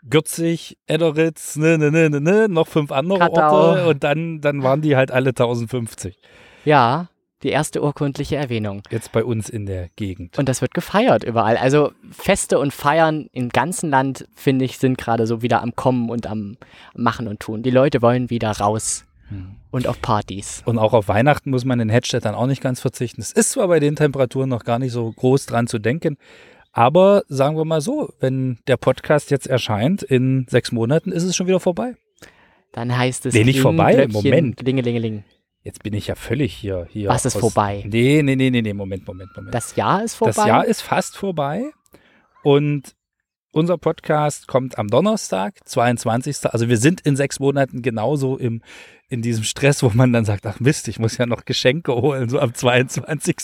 Gürzig, 0.08 0.78
Edderitz, 0.86 1.56
ne, 1.56 1.78
ne, 1.78 1.90
ne, 1.92 2.10
ne, 2.10 2.20
ne, 2.20 2.48
noch 2.48 2.66
fünf 2.66 2.90
andere 2.90 3.20
Kattau. 3.20 3.68
Orte 3.68 3.86
und 3.86 4.02
dann, 4.02 4.40
dann 4.40 4.62
waren 4.62 4.82
die 4.82 4.96
halt 4.96 5.12
alle 5.12 5.30
1050. 5.30 6.18
Ja, 6.64 7.08
die 7.42 7.48
erste 7.50 7.82
urkundliche 7.82 8.36
Erwähnung. 8.36 8.82
Jetzt 8.90 9.12
bei 9.12 9.24
uns 9.24 9.48
in 9.48 9.66
der 9.66 9.88
Gegend. 9.96 10.38
Und 10.38 10.48
das 10.48 10.60
wird 10.60 10.74
gefeiert 10.74 11.24
überall. 11.24 11.56
Also 11.56 11.92
Feste 12.10 12.58
und 12.58 12.72
Feiern 12.72 13.28
im 13.32 13.48
ganzen 13.48 13.90
Land, 13.90 14.26
finde 14.34 14.64
ich, 14.64 14.78
sind 14.78 14.98
gerade 14.98 15.26
so 15.26 15.42
wieder 15.42 15.62
am 15.62 15.74
Kommen 15.74 16.10
und 16.10 16.26
am 16.26 16.56
Machen 16.94 17.28
und 17.28 17.40
Tun. 17.40 17.62
Die 17.62 17.70
Leute 17.70 18.02
wollen 18.02 18.30
wieder 18.30 18.50
raus 18.52 19.04
Hm. 19.28 19.56
und 19.70 19.86
auf 19.86 20.00
Partys. 20.02 20.62
Und 20.66 20.78
auch 20.78 20.92
auf 20.92 21.08
Weihnachten 21.08 21.50
muss 21.50 21.64
man 21.64 21.80
in 21.80 21.88
Hedstedt 21.88 22.24
dann 22.24 22.34
auch 22.34 22.46
nicht 22.46 22.60
ganz 22.60 22.80
verzichten. 22.80 23.20
Es 23.22 23.32
ist 23.32 23.52
zwar 23.52 23.68
bei 23.68 23.80
den 23.80 23.96
Temperaturen 23.96 24.48
noch 24.48 24.64
gar 24.64 24.78
nicht 24.78 24.92
so 24.92 25.10
groß 25.12 25.46
dran 25.46 25.66
zu 25.68 25.78
denken, 25.78 26.18
aber 26.72 27.22
sagen 27.28 27.56
wir 27.56 27.64
mal 27.64 27.80
so, 27.80 28.12
wenn 28.20 28.58
der 28.66 28.76
Podcast 28.76 29.30
jetzt 29.30 29.46
erscheint, 29.46 30.02
in 30.02 30.46
sechs 30.50 30.72
Monaten 30.72 31.12
ist 31.12 31.22
es 31.22 31.34
schon 31.36 31.46
wieder 31.46 31.60
vorbei. 31.60 31.94
Dann 32.72 32.96
heißt 32.96 33.26
es 33.26 33.34
Nee, 33.34 33.44
nicht 33.44 33.60
vorbei, 33.60 33.94
Glöckchen, 33.94 34.12
Moment. 34.12 34.56
Klingelingeling. 34.56 35.24
Jetzt 35.64 35.82
bin 35.82 35.94
ich 35.94 36.08
ja 36.08 36.14
völlig 36.16 36.52
hier. 36.54 36.86
hier 36.90 37.08
Was 37.08 37.24
ist 37.24 37.36
aus- 37.36 37.40
vorbei? 37.40 37.84
Nee, 37.86 38.22
nee, 38.22 38.34
nee, 38.36 38.50
nee, 38.50 38.62
nee, 38.62 38.72
Moment, 38.72 39.06
Moment, 39.06 39.30
Moment. 39.36 39.54
Das 39.54 39.76
Jahr 39.76 40.02
ist 40.02 40.14
vorbei. 40.14 40.32
Das 40.34 40.46
Jahr 40.46 40.64
ist 40.64 40.80
fast 40.82 41.16
vorbei 41.16 41.70
und 42.42 42.94
unser 43.54 43.76
Podcast 43.76 44.48
kommt 44.48 44.78
am 44.78 44.88
Donnerstag, 44.88 45.58
22. 45.68 46.46
Also 46.50 46.68
wir 46.68 46.78
sind 46.78 47.02
in 47.02 47.16
sechs 47.16 47.38
Monaten 47.38 47.82
genauso 47.82 48.38
im, 48.38 48.62
in 49.08 49.20
diesem 49.20 49.44
Stress, 49.44 49.82
wo 49.82 49.90
man 49.90 50.12
dann 50.12 50.24
sagt, 50.24 50.46
ach 50.46 50.58
Mist, 50.58 50.88
ich 50.88 50.98
muss 50.98 51.18
ja 51.18 51.26
noch 51.26 51.44
Geschenke 51.44 51.94
holen, 51.94 52.28
so 52.30 52.40
am 52.40 52.54
22. 52.54 53.36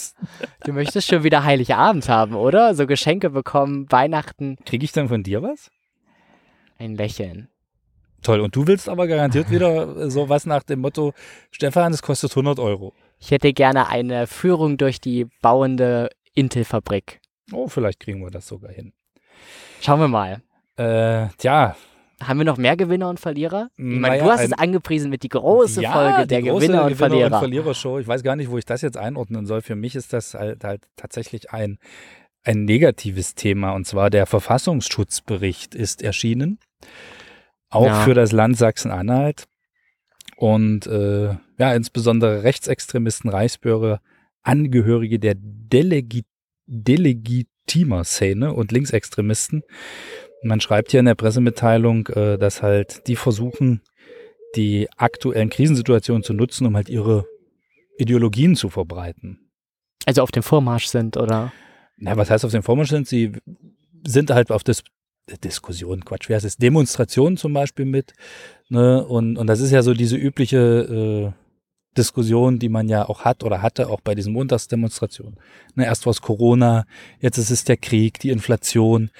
du 0.64 0.72
möchtest 0.72 1.08
schon 1.08 1.24
wieder 1.24 1.44
Heiligabend 1.44 2.08
haben, 2.08 2.34
oder? 2.34 2.74
So 2.74 2.86
Geschenke 2.86 3.28
bekommen, 3.30 3.86
Weihnachten, 3.90 4.56
Kriege 4.64 4.84
ich 4.84 4.92
dann 4.92 5.08
von 5.08 5.22
dir 5.22 5.42
was? 5.42 5.70
ein 6.78 6.94
Lächeln. 6.94 7.48
Toll, 8.22 8.40
und 8.40 8.54
du 8.54 8.66
willst 8.66 8.88
aber 8.88 9.06
garantiert 9.06 9.50
wieder 9.50 10.10
so 10.10 10.28
was 10.28 10.46
nach 10.46 10.62
dem 10.62 10.80
Motto, 10.80 11.12
Stefan, 11.50 11.92
es 11.92 12.02
kostet 12.02 12.32
100 12.32 12.58
Euro. 12.58 12.94
Ich 13.20 13.30
hätte 13.30 13.52
gerne 13.52 13.88
eine 13.88 14.26
Führung 14.26 14.76
durch 14.76 15.00
die 15.00 15.26
bauende 15.42 16.10
Intel-Fabrik. 16.34 17.20
Oh, 17.52 17.68
vielleicht 17.68 18.00
kriegen 18.00 18.22
wir 18.22 18.30
das 18.30 18.46
sogar 18.46 18.70
hin. 18.70 18.92
Schauen 19.80 20.00
wir 20.00 20.08
mal. 20.08 20.42
Äh, 20.76 21.28
tja, 21.38 21.76
Haben 22.22 22.38
wir 22.38 22.44
noch 22.44 22.56
mehr 22.56 22.76
Gewinner 22.76 23.08
und 23.08 23.18
Verlierer? 23.18 23.70
Ich 23.76 23.84
meine, 23.84 24.00
Naja, 24.00 24.24
du 24.24 24.30
hast 24.30 24.44
es 24.44 24.52
angepriesen 24.52 25.10
mit 25.10 25.22
die 25.22 25.28
große 25.28 25.82
ja, 25.82 25.92
Folge 25.92 26.22
die 26.22 26.28
der 26.28 26.42
große 26.42 26.66
Gewinner 26.66 26.84
und 26.84 26.94
Verlierer. 26.96 27.38
Verlierer-Show. 27.38 27.98
Ich 27.98 28.06
weiß 28.06 28.22
gar 28.22 28.36
nicht, 28.36 28.50
wo 28.50 28.58
ich 28.58 28.64
das 28.64 28.82
jetzt 28.82 28.96
einordnen 28.96 29.46
soll. 29.46 29.62
Für 29.62 29.76
mich 29.76 29.94
ist 29.96 30.12
das 30.12 30.34
halt, 30.34 30.62
halt 30.64 30.82
tatsächlich 30.96 31.50
ein, 31.52 31.78
ein 32.44 32.64
negatives 32.64 33.34
Thema. 33.34 33.72
Und 33.72 33.86
zwar 33.86 34.10
der 34.10 34.26
Verfassungsschutzbericht 34.26 35.74
ist 35.74 36.02
erschienen. 36.02 36.58
Auch 37.70 37.86
Ja. 37.86 38.00
für 38.04 38.14
das 38.14 38.32
Land 38.32 38.56
Sachsen-Anhalt. 38.56 39.44
Und 40.36 40.86
äh, 40.86 41.34
ja, 41.58 41.74
insbesondere 41.74 42.42
Rechtsextremisten, 42.44 43.28
Reichsbürger, 43.30 44.00
Angehörige 44.42 45.18
der 45.18 45.34
Delegi 45.36 46.24
Delegitimer-Szene 46.66 48.52
und 48.52 48.72
Linksextremisten. 48.72 49.62
Man 50.42 50.60
schreibt 50.60 50.90
hier 50.90 51.00
in 51.00 51.06
der 51.06 51.14
Pressemitteilung, 51.14 52.06
äh, 52.08 52.38
dass 52.38 52.62
halt 52.62 53.06
die 53.08 53.16
versuchen, 53.16 53.82
die 54.54 54.88
aktuellen 54.96 55.50
Krisensituationen 55.50 56.22
zu 56.22 56.32
nutzen, 56.34 56.66
um 56.66 56.76
halt 56.76 56.88
ihre 56.88 57.26
Ideologien 57.98 58.54
zu 58.54 58.68
verbreiten. 58.70 59.50
Also 60.06 60.22
auf 60.22 60.30
dem 60.30 60.42
Vormarsch 60.42 60.86
sind, 60.86 61.16
oder? 61.16 61.52
Na, 61.96 62.16
was 62.16 62.30
heißt 62.30 62.44
auf 62.44 62.52
dem 62.52 62.62
Vormarsch 62.62 62.90
sind? 62.90 63.08
Sie 63.08 63.32
sind 64.06 64.30
halt 64.30 64.52
auf 64.52 64.62
das 64.62 64.84
Diskussion, 65.36 66.04
Quatsch, 66.04 66.28
wie 66.28 66.34
heißt 66.34 66.44
es? 66.44 66.56
Demonstrationen 66.56 67.36
zum 67.36 67.52
Beispiel 67.52 67.84
mit. 67.84 68.14
Ne? 68.68 69.04
Und, 69.04 69.36
und 69.36 69.46
das 69.46 69.60
ist 69.60 69.70
ja 69.70 69.82
so 69.82 69.94
diese 69.94 70.16
übliche 70.16 71.34
äh, 71.34 71.48
Diskussion, 71.96 72.58
die 72.58 72.68
man 72.68 72.88
ja 72.88 73.08
auch 73.08 73.24
hat 73.24 73.42
oder 73.42 73.60
hatte, 73.60 73.88
auch 73.88 74.00
bei 74.00 74.14
diesen 74.14 74.32
Montagsdemonstrationen. 74.32 75.38
Ne, 75.74 75.84
erst 75.84 76.06
war 76.06 76.12
es 76.12 76.22
Corona, 76.22 76.86
jetzt 77.20 77.38
ist 77.38 77.50
es 77.50 77.64
der 77.64 77.76
Krieg, 77.76 78.20
die 78.20 78.30
Inflation. 78.30 79.10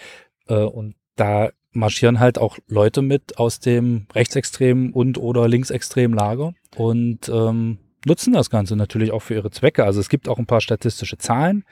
Äh, 0.47 0.63
und 0.63 0.95
da 1.17 1.51
marschieren 1.73 2.21
halt 2.21 2.39
auch 2.39 2.59
Leute 2.67 3.03
mit 3.03 3.39
aus 3.39 3.61
dem 3.61 4.07
rechtsextremen 4.15 4.93
und 4.93 5.19
oder 5.19 5.49
linksextremen 5.49 6.17
Lager 6.17 6.55
und 6.77 7.29
ähm, 7.29 7.79
nutzen 8.07 8.33
das 8.33 8.51
Ganze 8.51 8.77
natürlich 8.77 9.11
auch 9.13 9.23
für 9.23 9.35
ihre 9.35 9.51
Zwecke. 9.51 9.85
Also 9.85 10.01
es 10.01 10.09
gibt 10.09 10.29
auch 10.29 10.39
ein 10.39 10.47
paar 10.47 10.61
statistische 10.61 11.19
Zahlen. 11.19 11.65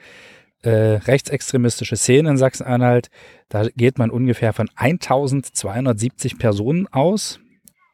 Äh, 0.63 0.97
rechtsextremistische 1.05 1.95
Szenen 1.95 2.31
in 2.31 2.37
Sachsen-Anhalt, 2.37 3.09
da 3.49 3.67
geht 3.75 3.99
man 3.99 4.09
ungefähr 4.09 4.53
von 4.53 4.69
1270 4.75 6.39
Personen 6.39 6.87
aus. 6.87 7.39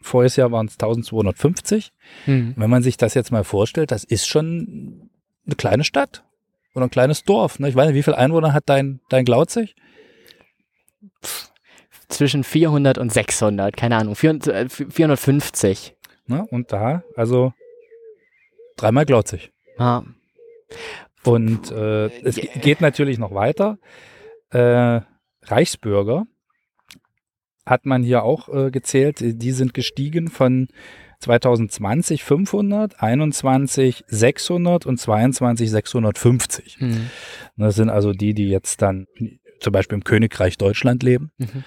Voriges 0.01 0.38
Jahr 0.38 0.51
waren 0.51 0.67
es 0.67 0.74
1250. 0.74 1.91
Hm. 2.25 2.53
Wenn 2.55 2.70
man 2.70 2.82
sich 2.82 2.98
das 2.98 3.13
jetzt 3.13 3.32
mal 3.32 3.43
vorstellt, 3.43 3.91
das 3.91 4.03
ist 4.03 4.27
schon 4.27 5.10
eine 5.46 5.55
kleine 5.55 5.84
Stadt 5.84 6.24
oder 6.74 6.86
ein 6.86 6.91
kleines 6.91 7.24
Dorf. 7.24 7.60
Ne? 7.60 7.70
Ich 7.70 7.75
weiß 7.75 7.88
nicht, 7.88 7.96
wie 7.96 8.03
viele 8.03 8.17
Einwohner 8.17 8.53
hat 8.53 8.63
dein, 8.67 9.01
dein 9.10 9.25
Glauzig? 9.25 9.75
Zwischen 12.08 12.43
400 12.43 12.98
und 12.98 13.12
600, 13.12 13.75
keine 13.75 13.98
Ahnung, 13.98 14.15
400, 14.15 14.48
äh, 14.48 14.70
450. 14.70 15.96
Ne? 16.27 16.46
Und 16.50 16.72
da, 16.72 17.03
also 17.15 17.53
dreimal 18.77 19.05
Glauzig. 19.05 19.51
Ja. 19.77 20.03
Und 21.25 21.72
äh, 21.72 22.08
es 22.24 22.36
ge- 22.36 22.50
geht 22.60 22.82
natürlich 22.82 23.18
noch 23.18 23.34
weiter. 23.34 23.77
Äh, 24.51 25.01
Reichsbürger 25.44 26.25
hat 27.65 27.86
man 27.86 28.03
hier 28.03 28.24
auch 28.24 28.50
äh, 28.50 28.72
gezählt. 28.72 29.18
Die 29.22 29.51
sind 29.51 29.74
gestiegen 29.74 30.27
von 30.30 30.68
2020 31.20 32.24
500, 32.24 33.01
21 33.01 34.03
600 34.08 34.86
und 34.86 34.98
22 35.00 35.72
650. 35.72 36.75
Hm. 36.80 37.10
Das 37.56 37.75
sind 37.75 37.89
also 37.89 38.12
die, 38.12 38.34
die 38.34 38.50
jetzt 38.50 38.82
dann 38.82 39.08
zum 39.62 39.72
Beispiel 39.72 39.96
im 39.98 40.03
Königreich 40.03 40.58
Deutschland 40.58 41.03
leben, 41.03 41.32
Mhm. 41.38 41.63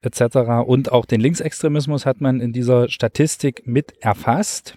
etc. 0.00 0.36
Und 0.66 0.90
auch 0.90 1.06
den 1.06 1.20
Linksextremismus 1.20 2.04
hat 2.04 2.20
man 2.20 2.40
in 2.40 2.52
dieser 2.52 2.88
Statistik 2.88 3.62
mit 3.64 3.92
erfasst. 4.00 4.76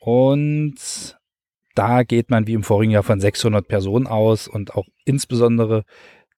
Und 0.00 1.16
da 1.74 2.02
geht 2.02 2.30
man 2.30 2.46
wie 2.46 2.54
im 2.54 2.62
vorigen 2.62 2.92
Jahr 2.92 3.02
von 3.02 3.20
600 3.20 3.66
Personen 3.66 4.06
aus 4.06 4.48
und 4.48 4.74
auch 4.74 4.86
insbesondere, 5.04 5.84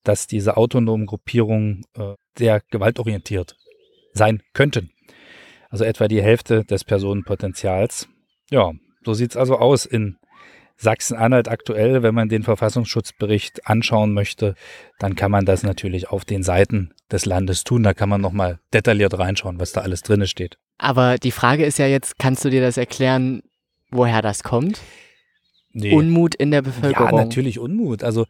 dass 0.03 0.27
diese 0.27 0.57
autonomen 0.57 1.07
Gruppierungen 1.07 1.85
äh, 1.97 2.15
sehr 2.37 2.61
gewaltorientiert 2.71 3.57
sein 4.13 4.43
könnten. 4.53 4.91
Also 5.71 5.85
etwa 5.85 6.07
die 6.07 6.23
Hälfte 6.23 6.65
des 6.65 6.85
Personenpotenzials. 6.85 8.09
Ja, 8.51 8.73
so 9.05 9.15
sieht's 9.15 9.37
also 9.37 9.57
aus 9.57 9.87
in 9.87 10.19
Sachsen-Anhalt 10.77 11.49
aktuell. 11.49 12.03
Wenn 12.03 12.15
man 12.15 12.29
den 12.29 12.43
Verfassungsschutzbericht 12.43 13.67
anschauen 13.67 14.13
möchte, 14.13 14.55
dann 14.99 15.17
kann 15.17 15.31
man 15.31 15.45
das 15.45 15.63
natürlich 15.63 16.11
auf 16.11 16.25
den 16.25 16.43
Seiten 16.43 16.93
des 17.11 17.27
Landes 17.27 17.65
tun. 17.65 17.83
Da 17.83 17.95
kann 17.95 18.09
man 18.09 18.21
nochmal 18.21 18.61
detailliert 18.73 19.19
reinschauen, 19.19 19.59
was 19.59 19.73
da 19.73 19.81
alles 19.81 20.03
drinne 20.03 20.27
steht. 20.27 20.59
Aber 20.79 21.17
die 21.17 21.31
Frage 21.31 21.65
ist 21.65 21.79
ja 21.79 21.87
jetzt, 21.87 22.19
kannst 22.19 22.45
du 22.45 22.51
dir 22.51 22.61
das 22.61 22.77
erklären, 22.77 23.43
woher 23.91 24.23
das 24.23 24.43
kommt? 24.43 24.81
Nee. 25.75 25.93
Unmut 25.95 26.35
in 26.37 26.51
der 26.51 26.59
Ja, 26.61 26.71
Bevölkerung. 26.71 27.17
natürlich 27.17 27.59
Unmut. 27.59 28.03
Also, 28.03 28.27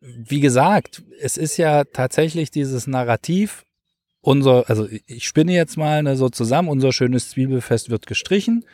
wie 0.00 0.40
gesagt, 0.40 1.02
es 1.20 1.36
ist 1.36 1.56
ja 1.56 1.84
tatsächlich 1.84 2.50
dieses 2.50 2.86
Narrativ, 2.86 3.64
unser, 4.20 4.68
also 4.68 4.88
ich 5.06 5.26
spinne 5.26 5.52
jetzt 5.52 5.76
mal 5.76 6.02
ne, 6.02 6.16
so 6.16 6.28
zusammen, 6.28 6.68
unser 6.68 6.92
schönes 6.92 7.30
Zwiebelfest 7.30 7.90
wird 7.90 8.06
gestrichen 8.06 8.64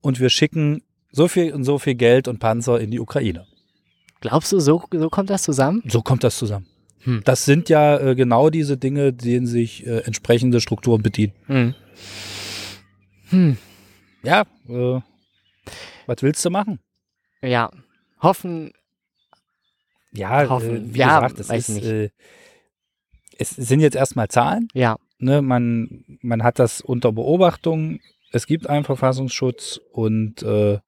und 0.00 0.18
wir 0.18 0.30
schicken 0.30 0.82
so 1.12 1.28
viel 1.28 1.52
und 1.52 1.64
so 1.64 1.78
viel 1.78 1.94
Geld 1.94 2.26
und 2.26 2.38
Panzer 2.38 2.80
in 2.80 2.90
die 2.90 3.00
Ukraine. 3.00 3.46
Glaubst 4.20 4.50
du, 4.52 4.58
so, 4.60 4.82
so 4.90 5.08
kommt 5.10 5.30
das 5.30 5.42
zusammen? 5.42 5.82
So 5.86 6.02
kommt 6.02 6.24
das 6.24 6.36
zusammen. 6.36 6.66
Hm. 7.00 7.22
Das 7.24 7.44
sind 7.44 7.68
ja 7.68 7.98
äh, 7.98 8.14
genau 8.14 8.50
diese 8.50 8.76
Dinge, 8.76 9.12
denen 9.12 9.46
sich 9.46 9.86
äh, 9.86 10.00
entsprechende 10.00 10.60
Strukturen 10.60 11.02
bedienen. 11.02 11.32
Hm. 11.46 11.74
Hm. 13.30 13.56
Ja, 14.22 14.42
äh, 14.68 15.00
was 16.06 16.22
willst 16.22 16.44
du 16.44 16.50
machen? 16.50 16.80
Ja. 17.42 17.70
Hoffen, 18.20 18.72
Ja, 20.12 20.48
Hoffen. 20.48 20.90
äh, 20.90 20.94
wie 20.94 20.98
Ja, 20.98 21.20
gesagt, 21.28 21.40
es, 21.40 21.68
ist, 21.68 21.84
äh, 21.84 22.10
es 23.38 23.50
sind 23.50 23.80
jetzt 23.80 23.94
erstmal 23.96 24.28
Zahlen. 24.28 24.68
ja. 24.74 24.96
ne, 25.18 25.42
man, 25.42 26.04
man 26.22 26.42
hat 26.42 26.58
das 26.58 26.80
unter 26.80 27.12
Beobachtung, 27.12 28.00
es 28.32 28.46
gibt 28.46 28.66
einen 28.68 28.84
Verfassungsschutz 28.84 29.80
und 29.92 30.42
äh, 30.42 30.78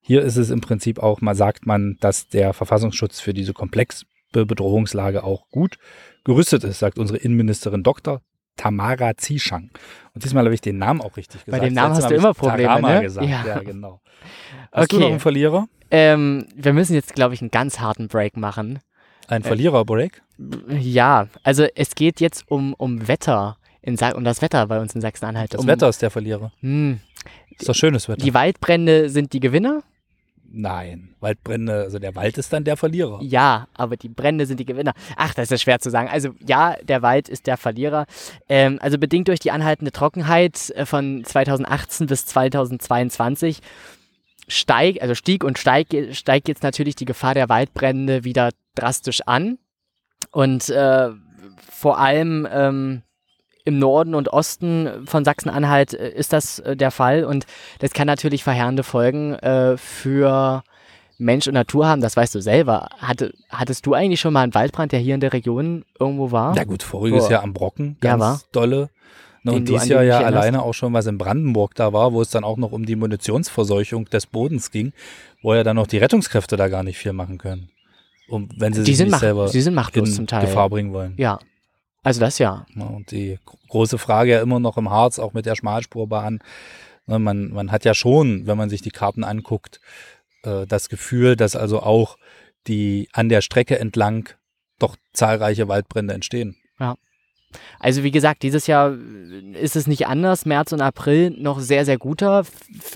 hier 0.00 0.22
ist 0.22 0.36
es 0.36 0.50
im 0.50 0.60
Prinzip 0.60 0.98
auch, 1.00 1.20
mal 1.20 1.34
sagt 1.34 1.66
man, 1.66 1.96
dass 2.00 2.28
der 2.28 2.52
Verfassungsschutz 2.52 3.20
für 3.20 3.34
diese 3.34 3.52
komplexe 3.52 4.04
Bedrohungslage 4.32 5.24
auch 5.24 5.48
gut 5.48 5.78
gerüstet 6.24 6.62
ist, 6.64 6.78
sagt 6.78 6.98
unsere 6.98 7.18
Innenministerin 7.18 7.82
Dr. 7.82 8.20
Tamara 8.56 9.16
Zieschang. 9.16 9.70
Und 10.14 10.24
diesmal 10.24 10.44
habe 10.44 10.54
ich 10.54 10.60
den 10.60 10.78
Namen 10.78 11.00
auch 11.00 11.16
richtig 11.16 11.44
gesagt. 11.44 11.62
dem 11.64 11.74
Namen 11.74 11.94
hast 11.94 12.10
du 12.10 12.14
immer 12.14 12.34
Probleme, 12.34 12.68
Tarama 12.68 12.94
ne? 12.94 13.02
gesagt. 13.02 13.28
Ja. 13.28 13.44
Ja. 13.46 13.58
genau. 13.60 14.00
Hast 14.72 14.92
du 14.92 14.96
Okay. 14.96 15.04
noch 15.04 15.10
einen 15.10 15.20
Verlierer? 15.20 15.68
Ähm, 15.90 16.46
wir 16.54 16.72
müssen 16.72 16.94
jetzt, 16.94 17.14
glaube 17.14 17.34
ich, 17.34 17.40
einen 17.40 17.50
ganz 17.50 17.78
harten 17.80 18.08
Break 18.08 18.36
machen. 18.36 18.80
Ein 19.28 19.42
Äh, 19.42 19.46
Verlierer-Break? 19.46 20.22
Ja, 20.68 21.28
also 21.42 21.66
es 21.74 21.94
geht 21.94 22.20
jetzt 22.20 22.44
um, 22.50 22.74
um 22.74 23.08
Wetter, 23.08 23.56
in 23.82 23.96
Sa 23.96 24.10
um 24.12 24.24
das 24.24 24.42
Wetter 24.42 24.66
bei 24.66 24.80
uns 24.80 24.94
in 24.94 25.00
Sachsen-Anhalt. 25.00 25.54
Das 25.54 25.60
um, 25.60 25.66
Wetter 25.66 25.88
ist 25.88 26.02
der 26.02 26.10
Verlierer. 26.10 26.52
Hm, 26.60 27.00
Ist 27.58 27.68
doch 27.68 27.74
schönes 27.74 28.08
Wetter. 28.08 28.22
die 28.22 28.34
Waldbrände 28.34 29.08
sind 29.10 29.32
die 29.32 29.40
Gewinner? 29.40 29.82
Nein, 30.48 31.14
Waldbrände, 31.20 31.74
also 31.74 31.98
der 31.98 32.14
Wald 32.14 32.38
ist 32.38 32.52
dann 32.52 32.64
der 32.64 32.76
Verlierer. 32.76 33.18
Ja, 33.22 33.68
aber 33.74 33.96
die 33.96 34.08
Brände 34.08 34.46
sind 34.46 34.60
die 34.60 34.64
Gewinner. 34.64 34.92
Ach, 35.16 35.34
das 35.34 35.50
ist 35.50 35.62
schwer 35.62 35.80
zu 35.80 35.90
sagen. 35.90 36.08
Also 36.08 36.30
ja, 36.46 36.76
der 36.82 37.02
Wald 37.02 37.28
ist 37.28 37.46
der 37.46 37.56
Verlierer. 37.56 38.06
Ähm, 38.48 38.78
also 38.80 38.98
bedingt 38.98 39.28
durch 39.28 39.40
die 39.40 39.50
anhaltende 39.50 39.92
Trockenheit 39.92 40.70
äh, 40.70 40.86
von 40.86 41.24
2018 41.24 42.06
bis 42.06 42.26
2022 42.26 43.60
steigt, 44.48 45.02
also 45.02 45.14
stieg 45.14 45.44
und 45.44 45.58
steigt, 45.58 45.94
steigt 46.16 46.48
jetzt 46.48 46.62
natürlich 46.62 46.94
die 46.94 47.04
Gefahr 47.04 47.34
der 47.34 47.48
Waldbrände 47.48 48.24
wieder 48.24 48.50
drastisch 48.74 49.22
an. 49.26 49.58
Und 50.30 50.68
äh, 50.68 51.10
vor 51.70 51.98
allem 51.98 52.46
ähm, 52.50 53.02
im 53.66 53.78
Norden 53.78 54.14
und 54.14 54.32
Osten 54.32 55.06
von 55.06 55.24
Sachsen-Anhalt 55.24 55.92
äh, 55.92 56.08
ist 56.10 56.32
das 56.32 56.60
äh, 56.60 56.76
der 56.76 56.90
Fall. 56.90 57.24
Und 57.24 57.44
das 57.80 57.92
kann 57.92 58.06
natürlich 58.06 58.42
verheerende 58.42 58.82
Folgen 58.82 59.34
äh, 59.34 59.76
für 59.76 60.62
Mensch 61.18 61.46
und 61.48 61.54
Natur 61.54 61.86
haben. 61.86 62.00
Das 62.00 62.16
weißt 62.16 62.34
du 62.34 62.40
selber. 62.40 62.88
Hatte, 62.98 63.34
hattest 63.50 63.84
du 63.84 63.92
eigentlich 63.94 64.20
schon 64.20 64.32
mal 64.32 64.42
einen 64.42 64.54
Waldbrand, 64.54 64.92
der 64.92 65.00
hier 65.00 65.14
in 65.14 65.20
der 65.20 65.32
Region 65.32 65.84
irgendwo 65.98 66.30
war? 66.30 66.56
Ja 66.56 66.64
gut, 66.64 66.82
voriges 66.82 67.24
Boah. 67.24 67.32
Jahr 67.32 67.42
am 67.42 67.52
Brocken, 67.52 67.96
Ja, 68.02 68.10
ganz 68.10 68.20
war. 68.20 68.40
dolle. 68.52 68.88
Ne, 69.42 69.52
und 69.52 69.68
dieses 69.68 69.88
Jahr 69.88 70.02
ja 70.02 70.18
alleine 70.20 70.62
auch 70.62 70.72
schon 70.72 70.92
was 70.92 71.06
in 71.06 71.18
Brandenburg 71.18 71.74
da 71.74 71.92
war, 71.92 72.12
wo 72.12 72.20
es 72.20 72.30
dann 72.30 72.42
auch 72.42 72.56
noch 72.56 72.72
um 72.72 72.84
die 72.84 72.96
Munitionsverseuchung 72.96 74.06
des 74.06 74.26
Bodens 74.26 74.70
ging, 74.72 74.92
wo 75.42 75.54
ja 75.54 75.62
dann 75.62 75.76
noch 75.76 75.86
die 75.86 75.98
Rettungskräfte 75.98 76.56
da 76.56 76.68
gar 76.68 76.82
nicht 76.82 76.98
viel 76.98 77.12
machen 77.12 77.38
können. 77.38 77.68
Um, 78.28 78.48
wenn 78.56 78.72
sie 78.72 78.82
die, 78.82 78.86
sich 78.90 78.96
sind 78.96 79.10
nicht 79.10 79.20
selber 79.20 79.46
sie 79.46 79.60
sind 79.60 79.74
machtlos 79.74 80.08
in 80.08 80.14
zum 80.16 80.26
Teil. 80.26 80.40
Gefahr 80.46 80.68
bringen 80.68 80.92
wollen. 80.92 81.14
Ja. 81.16 81.38
Also 82.06 82.20
das 82.20 82.38
ja. 82.38 82.64
Ne, 82.72 82.86
Und 82.86 83.10
die 83.10 83.40
gro- 83.44 83.58
große 83.68 83.98
Frage 83.98 84.30
ja 84.30 84.40
immer 84.40 84.60
noch 84.60 84.76
im 84.78 84.90
Harz, 84.90 85.18
auch 85.18 85.32
mit 85.32 85.44
der 85.44 85.56
Schmalspurbahn. 85.56 86.38
Ne, 87.06 87.18
Man, 87.18 87.50
man 87.50 87.72
hat 87.72 87.84
ja 87.84 87.94
schon, 87.94 88.46
wenn 88.46 88.56
man 88.56 88.70
sich 88.70 88.80
die 88.80 88.92
Karten 88.92 89.24
anguckt, 89.24 89.80
äh, 90.44 90.66
das 90.68 90.88
Gefühl, 90.88 91.34
dass 91.34 91.56
also 91.56 91.82
auch 91.82 92.16
die 92.68 93.08
an 93.12 93.28
der 93.28 93.40
Strecke 93.40 93.80
entlang 93.80 94.28
doch 94.78 94.94
zahlreiche 95.14 95.66
Waldbrände 95.66 96.14
entstehen. 96.14 96.56
Also 97.78 98.02
wie 98.02 98.10
gesagt, 98.10 98.42
dieses 98.42 98.66
Jahr 98.66 98.94
ist 99.54 99.76
es 99.76 99.86
nicht 99.86 100.06
anders. 100.06 100.44
März 100.46 100.72
und 100.72 100.80
April 100.80 101.30
noch 101.30 101.60
sehr, 101.60 101.84
sehr 101.84 101.96
guter, 101.98 102.44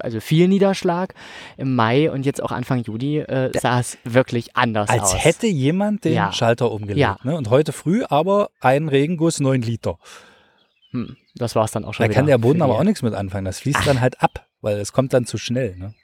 also 0.00 0.20
viel 0.20 0.48
Niederschlag. 0.48 1.14
Im 1.56 1.74
Mai 1.74 2.10
und 2.10 2.26
jetzt 2.26 2.42
auch 2.42 2.52
Anfang 2.52 2.82
Juli 2.82 3.18
äh, 3.20 3.50
sah 3.58 3.80
es 3.80 3.96
wirklich 4.04 4.56
anders 4.56 4.90
Als 4.90 5.02
aus. 5.14 5.24
hätte 5.24 5.46
jemand 5.46 6.04
den 6.04 6.14
Ja. 6.14 6.32
Schalter 6.32 6.70
umgelegt. 6.72 6.98
Ja. 6.98 7.16
Ne? 7.22 7.36
Und 7.36 7.48
heute 7.50 7.72
früh 7.72 8.02
aber 8.04 8.50
ein 8.60 8.88
Regenguss 8.88 9.40
9 9.40 9.62
Liter. 9.62 9.98
Hm, 10.90 11.16
das 11.36 11.54
war 11.54 11.64
es 11.64 11.70
dann 11.70 11.84
auch 11.84 11.94
schon 11.94 12.06
Da 12.08 12.12
kann 12.12 12.26
der 12.26 12.38
Boden 12.38 12.60
aber 12.62 12.74
auch 12.78 12.84
nichts 12.84 13.02
mit 13.02 13.14
anfangen. 13.14 13.44
Das 13.44 13.60
fließt 13.60 13.86
dann 13.86 14.00
halt 14.00 14.20
ab, 14.22 14.46
weil 14.60 14.78
es 14.78 14.92
kommt 14.92 15.12
dann 15.14 15.24
zu 15.24 15.38
schnell. 15.38 15.76
Ne? 15.76 15.94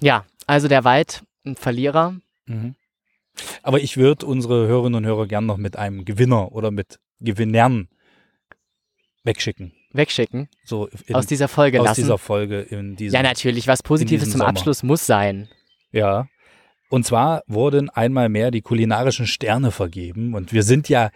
Ja, 0.00 0.24
also 0.46 0.66
der 0.68 0.84
Wald, 0.84 1.22
ein 1.44 1.56
Verlierer. 1.56 2.14
Mhm. 2.46 2.74
Aber 3.62 3.80
ich 3.80 3.96
würde 3.98 4.24
unsere 4.24 4.66
Hörerinnen 4.66 4.94
und 4.94 5.04
Hörer 5.06 5.26
gern 5.26 5.44
noch 5.44 5.58
mit 5.58 5.76
einem 5.76 6.06
Gewinner 6.06 6.52
oder 6.52 6.70
mit 6.70 6.98
Gewinnern 7.20 7.88
wegschicken. 9.24 9.72
Wegschicken. 9.92 10.48
So 10.64 10.88
in, 11.06 11.14
aus 11.14 11.26
dieser 11.26 11.48
Folge 11.48 11.80
aus 11.80 11.86
lassen. 11.86 12.02
dieser 12.02 12.18
Folge 12.18 12.60
in 12.60 12.96
diesem 12.96 13.14
ja, 13.14 13.22
natürlich. 13.22 13.66
Was 13.66 13.82
Positives 13.82 14.30
zum 14.30 14.38
Sommer. 14.38 14.48
Abschluss 14.48 14.82
muss 14.82 15.06
sein. 15.06 15.48
Ja. 15.92 16.28
Und 16.88 17.04
zwar 17.04 17.42
wurden 17.46 17.90
einmal 17.90 18.28
mehr 18.28 18.50
die 18.50 18.60
kulinarischen 18.62 19.26
Sterne 19.26 19.70
vergeben. 19.70 20.34
Und 20.34 20.52
wir 20.52 20.62
sind 20.62 20.88
ja 20.88 21.10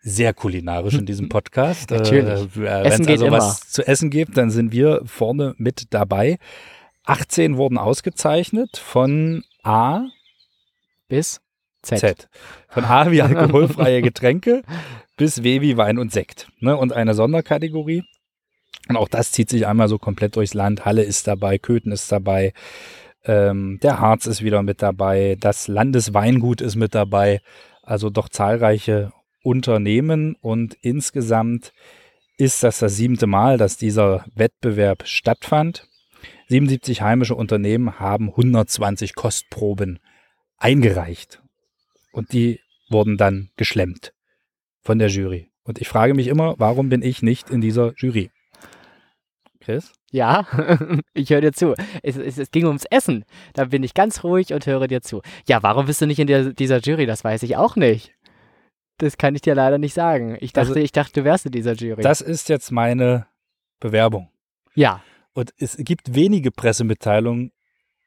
sehr 0.00 0.32
kulinarisch 0.34 0.94
in 0.94 1.06
diesem 1.06 1.28
Podcast. 1.30 1.90
Natürlich. 1.90 2.56
Äh, 2.56 2.84
Wenn 2.84 3.02
es 3.02 3.08
also 3.08 3.26
immer. 3.26 3.38
was 3.38 3.68
zu 3.70 3.86
essen 3.86 4.10
gibt, 4.10 4.36
dann 4.36 4.50
sind 4.50 4.72
wir 4.72 5.02
vorne 5.04 5.54
mit 5.58 5.92
dabei. 5.92 6.38
18 7.04 7.56
wurden 7.56 7.78
ausgezeichnet 7.78 8.76
von 8.76 9.44
A 9.62 10.06
Bis 11.08 11.40
Z. 11.86 12.00
Z. 12.00 12.28
Von 12.68 12.84
A 12.84 13.10
wie 13.10 13.22
alkoholfreie 13.22 14.02
Getränke 14.02 14.62
bis 15.16 15.42
W 15.42 15.60
wie 15.60 15.76
Wein 15.76 15.98
und 15.98 16.12
Sekt. 16.12 16.48
Ne? 16.60 16.76
Und 16.76 16.92
eine 16.92 17.14
Sonderkategorie. 17.14 18.04
Und 18.88 18.96
auch 18.96 19.08
das 19.08 19.32
zieht 19.32 19.50
sich 19.50 19.66
einmal 19.66 19.88
so 19.88 19.98
komplett 19.98 20.36
durchs 20.36 20.54
Land. 20.54 20.84
Halle 20.84 21.02
ist 21.02 21.26
dabei, 21.26 21.58
Köthen 21.58 21.92
ist 21.92 22.10
dabei, 22.12 22.52
ähm, 23.24 23.80
der 23.82 24.00
Harz 24.00 24.26
ist 24.26 24.42
wieder 24.42 24.62
mit 24.62 24.82
dabei, 24.82 25.36
das 25.40 25.66
Landesweingut 25.66 26.60
ist 26.60 26.76
mit 26.76 26.94
dabei. 26.94 27.40
Also 27.82 28.10
doch 28.10 28.28
zahlreiche 28.28 29.12
Unternehmen 29.42 30.36
und 30.40 30.74
insgesamt 30.80 31.72
ist 32.36 32.62
das 32.62 32.78
das 32.78 32.96
siebte 32.96 33.26
Mal, 33.26 33.58
dass 33.58 33.76
dieser 33.76 34.24
Wettbewerb 34.34 35.06
stattfand. 35.06 35.88
77 36.48 37.02
heimische 37.02 37.34
Unternehmen 37.34 37.98
haben 37.98 38.28
120 38.28 39.14
Kostproben 39.14 39.98
eingereicht. 40.58 41.42
Und 42.16 42.32
die 42.32 42.60
wurden 42.88 43.16
dann 43.16 43.50
geschlemmt 43.56 44.12
von 44.82 44.98
der 44.98 45.08
Jury. 45.08 45.50
Und 45.64 45.80
ich 45.80 45.88
frage 45.88 46.14
mich 46.14 46.28
immer, 46.28 46.54
warum 46.58 46.88
bin 46.88 47.02
ich 47.02 47.22
nicht 47.22 47.50
in 47.50 47.60
dieser 47.60 47.92
Jury? 47.96 48.30
Chris? 49.60 49.92
Ja, 50.12 50.46
ich 51.14 51.30
höre 51.30 51.40
dir 51.40 51.52
zu. 51.52 51.74
Es, 52.02 52.16
es, 52.16 52.38
es 52.38 52.50
ging 52.50 52.66
ums 52.66 52.84
Essen. 52.90 53.24
Da 53.54 53.64
bin 53.66 53.82
ich 53.82 53.94
ganz 53.94 54.22
ruhig 54.22 54.52
und 54.52 54.64
höre 54.66 54.86
dir 54.86 55.02
zu. 55.02 55.22
Ja, 55.48 55.62
warum 55.62 55.86
bist 55.86 56.00
du 56.00 56.06
nicht 56.06 56.18
in 56.20 56.26
der, 56.26 56.52
dieser 56.52 56.78
Jury? 56.78 57.06
Das 57.06 57.24
weiß 57.24 57.42
ich 57.42 57.56
auch 57.56 57.76
nicht. 57.76 58.12
Das 58.98 59.18
kann 59.18 59.34
ich 59.34 59.42
dir 59.42 59.54
leider 59.54 59.78
nicht 59.78 59.92
sagen. 59.94 60.38
Ich 60.40 60.52
dachte, 60.52 60.68
Also- 60.70 60.80
ich 60.80 60.92
dachte, 60.92 61.20
du 61.20 61.24
wärst 61.24 61.46
in 61.46 61.52
dieser 61.52 61.72
Jury. 61.74 62.02
Das 62.02 62.20
ist 62.20 62.48
jetzt 62.48 62.70
meine 62.70 63.26
Bewerbung. 63.80 64.30
ja, 64.74 65.02
Und 65.34 65.52
es 65.58 65.76
gibt 65.78 66.14
wenige 66.14 66.50
Pressemitteilungen, 66.50 67.52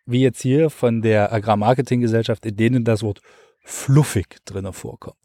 wie 0.06 0.22
jetzt 0.24 0.42
hier 0.42 0.72
von 0.72 1.02
der 1.04 1.32
Agrarmarketinggesellschaft, 1.32 2.44
in 2.48 2.56
denen 2.56 2.84
das 2.86 3.04
Wort 3.04 3.22
fluffig 3.70 4.38
drin 4.46 4.72
vorkommt. 4.74 5.16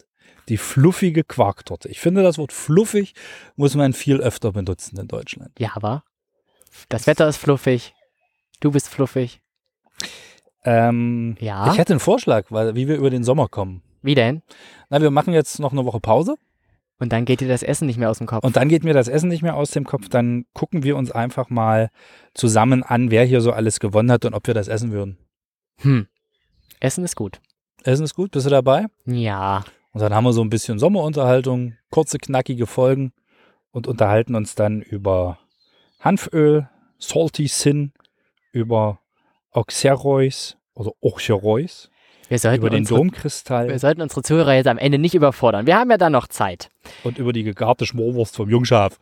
Die 0.49 0.59
fluffige 0.59 1.25
Quarktorte. 1.25 1.89
Ich 1.89 2.01
finde, 2.01 2.23
das 2.23 2.37
Wort 2.39 2.53
fluffig 2.53 3.15
muss 3.57 3.75
man 3.75 3.93
viel 3.95 4.21
öfter 4.21 4.53
benutzen 4.53 4.99
in 4.99 5.09
Deutschland. 5.09 5.53
ja, 5.59 5.71
aber 5.75 6.05
das 6.89 7.07
Wetter 7.07 7.29
ist 7.29 7.39
fluffig. 7.39 7.95
Du 8.61 8.71
bist 8.73 8.89
fluffig. 8.89 9.41
Ähm, 10.65 11.37
Ja. 11.41 11.71
Ich 11.73 11.79
hätte 11.79 11.93
einen 11.93 12.01
Vorschlag, 12.01 12.47
weil, 12.51 12.75
wie 12.75 12.89
wir 12.89 12.97
über 12.97 13.11
den 13.11 13.25
Sommer 13.25 13.49
kommen. 13.49 13.83
Wie 14.03 14.15
denn? 14.15 14.43
Na, 14.91 15.01
wir 15.01 15.11
machen 15.11 15.33
jetzt 15.33 15.59
noch 15.61 15.73
eine 15.73 15.85
Woche 15.85 16.01
Pause 16.01 16.37
Und 16.99 17.13
dann 17.13 17.25
geht 17.25 17.41
dir 17.41 17.49
das 17.49 17.63
Essen 17.63 17.87
nicht 17.87 17.99
mehr 17.99 18.11
aus 18.11 18.19
dem 18.19 18.27
Kopf. 18.27 18.45
und 18.45 18.57
dann 18.57 18.69
geht 18.69 18.85
mir 18.85 18.95
das 18.95 19.09
Essen 19.09 19.29
nicht 19.29 19.43
mehr 19.43 19.57
aus 19.57 19.71
dem 19.71 19.85
Kopf. 19.85 20.09
Dann 20.09 20.45
gucken 20.53 20.83
wir 20.83 20.97
uns 20.97 21.11
einfach 21.11 21.49
mal 21.49 21.91
zusammen 22.35 22.83
an, 22.83 23.11
wer 23.11 23.25
hier 23.25 23.41
so 23.41 23.53
alles 23.53 23.81
gewonnen 23.81 24.11
hat 24.11 24.25
und 24.25 24.35
ob 24.35 24.47
wir 24.47 24.55
das 24.55 24.69
essen 24.69 24.93
würden. 24.93 25.17
hm. 25.81 26.07
Essen 26.81 27.05
ist 27.05 27.17
gut. 27.17 27.41
Essen 27.85 28.05
ist 28.05 28.15
gut, 28.15 28.31
bist 28.31 28.47
du 28.47 28.51
dabei? 28.51 28.87
Ja. 29.05 29.65
Und 29.93 30.01
dann 30.01 30.15
haben 30.15 30.25
wir 30.25 30.33
so 30.33 30.43
ein 30.43 30.51
bisschen 30.51 30.79
Sommerunterhaltung, 30.79 31.75
kurze, 31.91 32.19
knackige 32.19 32.67
Folgen 32.67 33.13
und 33.71 33.87
unterhalten 33.87 34.35
uns 34.35 34.55
dann 34.55 34.81
über 34.81 35.39
Hanföl, 36.01 36.69
Salty 36.99 37.47
Sin, 37.47 37.93
über 38.53 39.01
Auxerrois 39.51 40.57
oder 40.75 40.93
sollten, 42.39 42.61
über 42.61 42.71
den 42.71 42.81
unsere, 42.81 42.99
Domkristall 42.99 43.69
wir 43.69 43.79
sollten 43.79 44.01
unsere 44.01 44.23
Zuhörer 44.23 44.55
jetzt 44.55 44.67
am 44.67 44.79
Ende 44.79 44.99
nicht 44.99 45.15
überfordern. 45.15 45.67
Wir 45.67 45.77
haben 45.77 45.91
ja 45.91 45.99
da 45.99 46.09
noch 46.09 46.27
Zeit. 46.27 46.71
und 47.05 47.19
über 47.19 47.33
die 47.33 47.43
gegarte 47.43 47.85
Schmorwurst 47.85 48.35
vom 48.35 48.49
Jungschaf. 48.49 48.99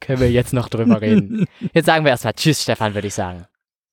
Können 0.00 0.20
wir 0.20 0.30
jetzt 0.30 0.52
noch 0.52 0.68
drüber 0.68 1.00
reden. 1.00 1.46
Jetzt 1.72 1.86
sagen 1.86 2.04
wir 2.04 2.10
erstmal 2.10 2.34
Tschüss, 2.34 2.62
Stefan, 2.62 2.94
würde 2.94 3.08
ich 3.08 3.14
sagen. 3.14 3.46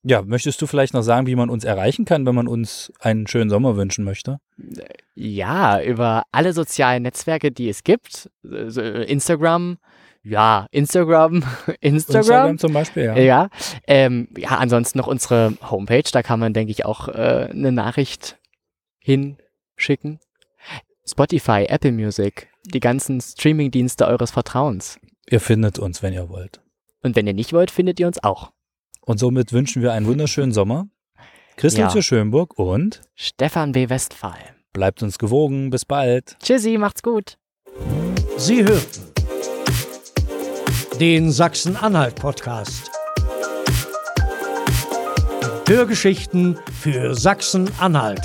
Ja, 0.05 0.21
möchtest 0.21 0.61
du 0.61 0.67
vielleicht 0.67 0.93
noch 0.93 1.01
sagen, 1.01 1.27
wie 1.27 1.35
man 1.35 1.49
uns 1.49 1.63
erreichen 1.63 2.03
kann, 2.03 2.25
wenn 2.25 2.35
man 2.35 2.47
uns 2.47 2.91
einen 2.99 3.25
schönen 3.25 3.49
Sommer 3.49 3.77
wünschen 3.77 4.03
möchte? 4.03 4.39
Ja, 5.15 5.81
über 5.81 6.23
alle 6.31 6.51
sozialen 6.51 7.03
Netzwerke, 7.03 7.51
die 7.51 7.69
es 7.69 7.83
gibt. 7.83 8.29
Instagram, 8.43 9.77
ja, 10.21 10.67
Instagram, 10.71 11.43
Instagram. 11.79 12.57
zum 12.57 12.73
Beispiel, 12.73 13.03
ja. 13.03 13.17
Ja, 13.17 13.49
ähm, 13.87 14.27
ja, 14.37 14.57
ansonsten 14.57 14.97
noch 14.97 15.07
unsere 15.07 15.53
Homepage, 15.69 16.09
da 16.11 16.21
kann 16.21 16.39
man, 16.39 16.53
denke 16.53 16.71
ich, 16.71 16.85
auch 16.85 17.07
äh, 17.07 17.49
eine 17.51 17.71
Nachricht 17.71 18.37
hinschicken. 18.99 20.19
Spotify, 21.05 21.65
Apple 21.67 21.91
Music, 21.93 22.49
die 22.65 22.79
ganzen 22.79 23.21
Streaming-Dienste 23.21 24.05
eures 24.07 24.31
Vertrauens. 24.31 24.99
Ihr 25.29 25.39
findet 25.39 25.79
uns, 25.79 26.01
wenn 26.01 26.13
ihr 26.13 26.29
wollt. 26.29 26.61
Und 27.01 27.15
wenn 27.15 27.27
ihr 27.27 27.33
nicht 27.33 27.53
wollt, 27.53 27.71
findet 27.71 27.99
ihr 27.99 28.07
uns 28.07 28.23
auch. 28.23 28.51
Und 29.05 29.19
somit 29.19 29.51
wünschen 29.53 29.81
wir 29.81 29.91
einen 29.93 30.05
wunderschönen 30.05 30.51
Sommer. 30.53 30.87
Christel 31.57 31.81
Ja. 31.81 31.89
zu 31.89 32.01
Schönburg 32.01 32.57
und 32.57 33.01
Stefan 33.15 33.73
B. 33.73 33.89
Westphal. 33.89 34.37
bleibt 34.71 35.03
uns 35.03 35.19
gewogen. 35.19 35.69
Bis 35.69 35.85
bald. 35.85 36.35
Tschüssi, 36.41 36.77
macht's 36.79 37.03
gut. 37.03 37.37
Sie 38.37 38.63
hörten 38.63 39.01
den 40.99 41.31
Sachsen-Anhalt-Podcast. 41.31 42.89
Hörgeschichten 45.67 46.57
für 46.81 47.13
Sachsen-Anhalt. 47.15 48.21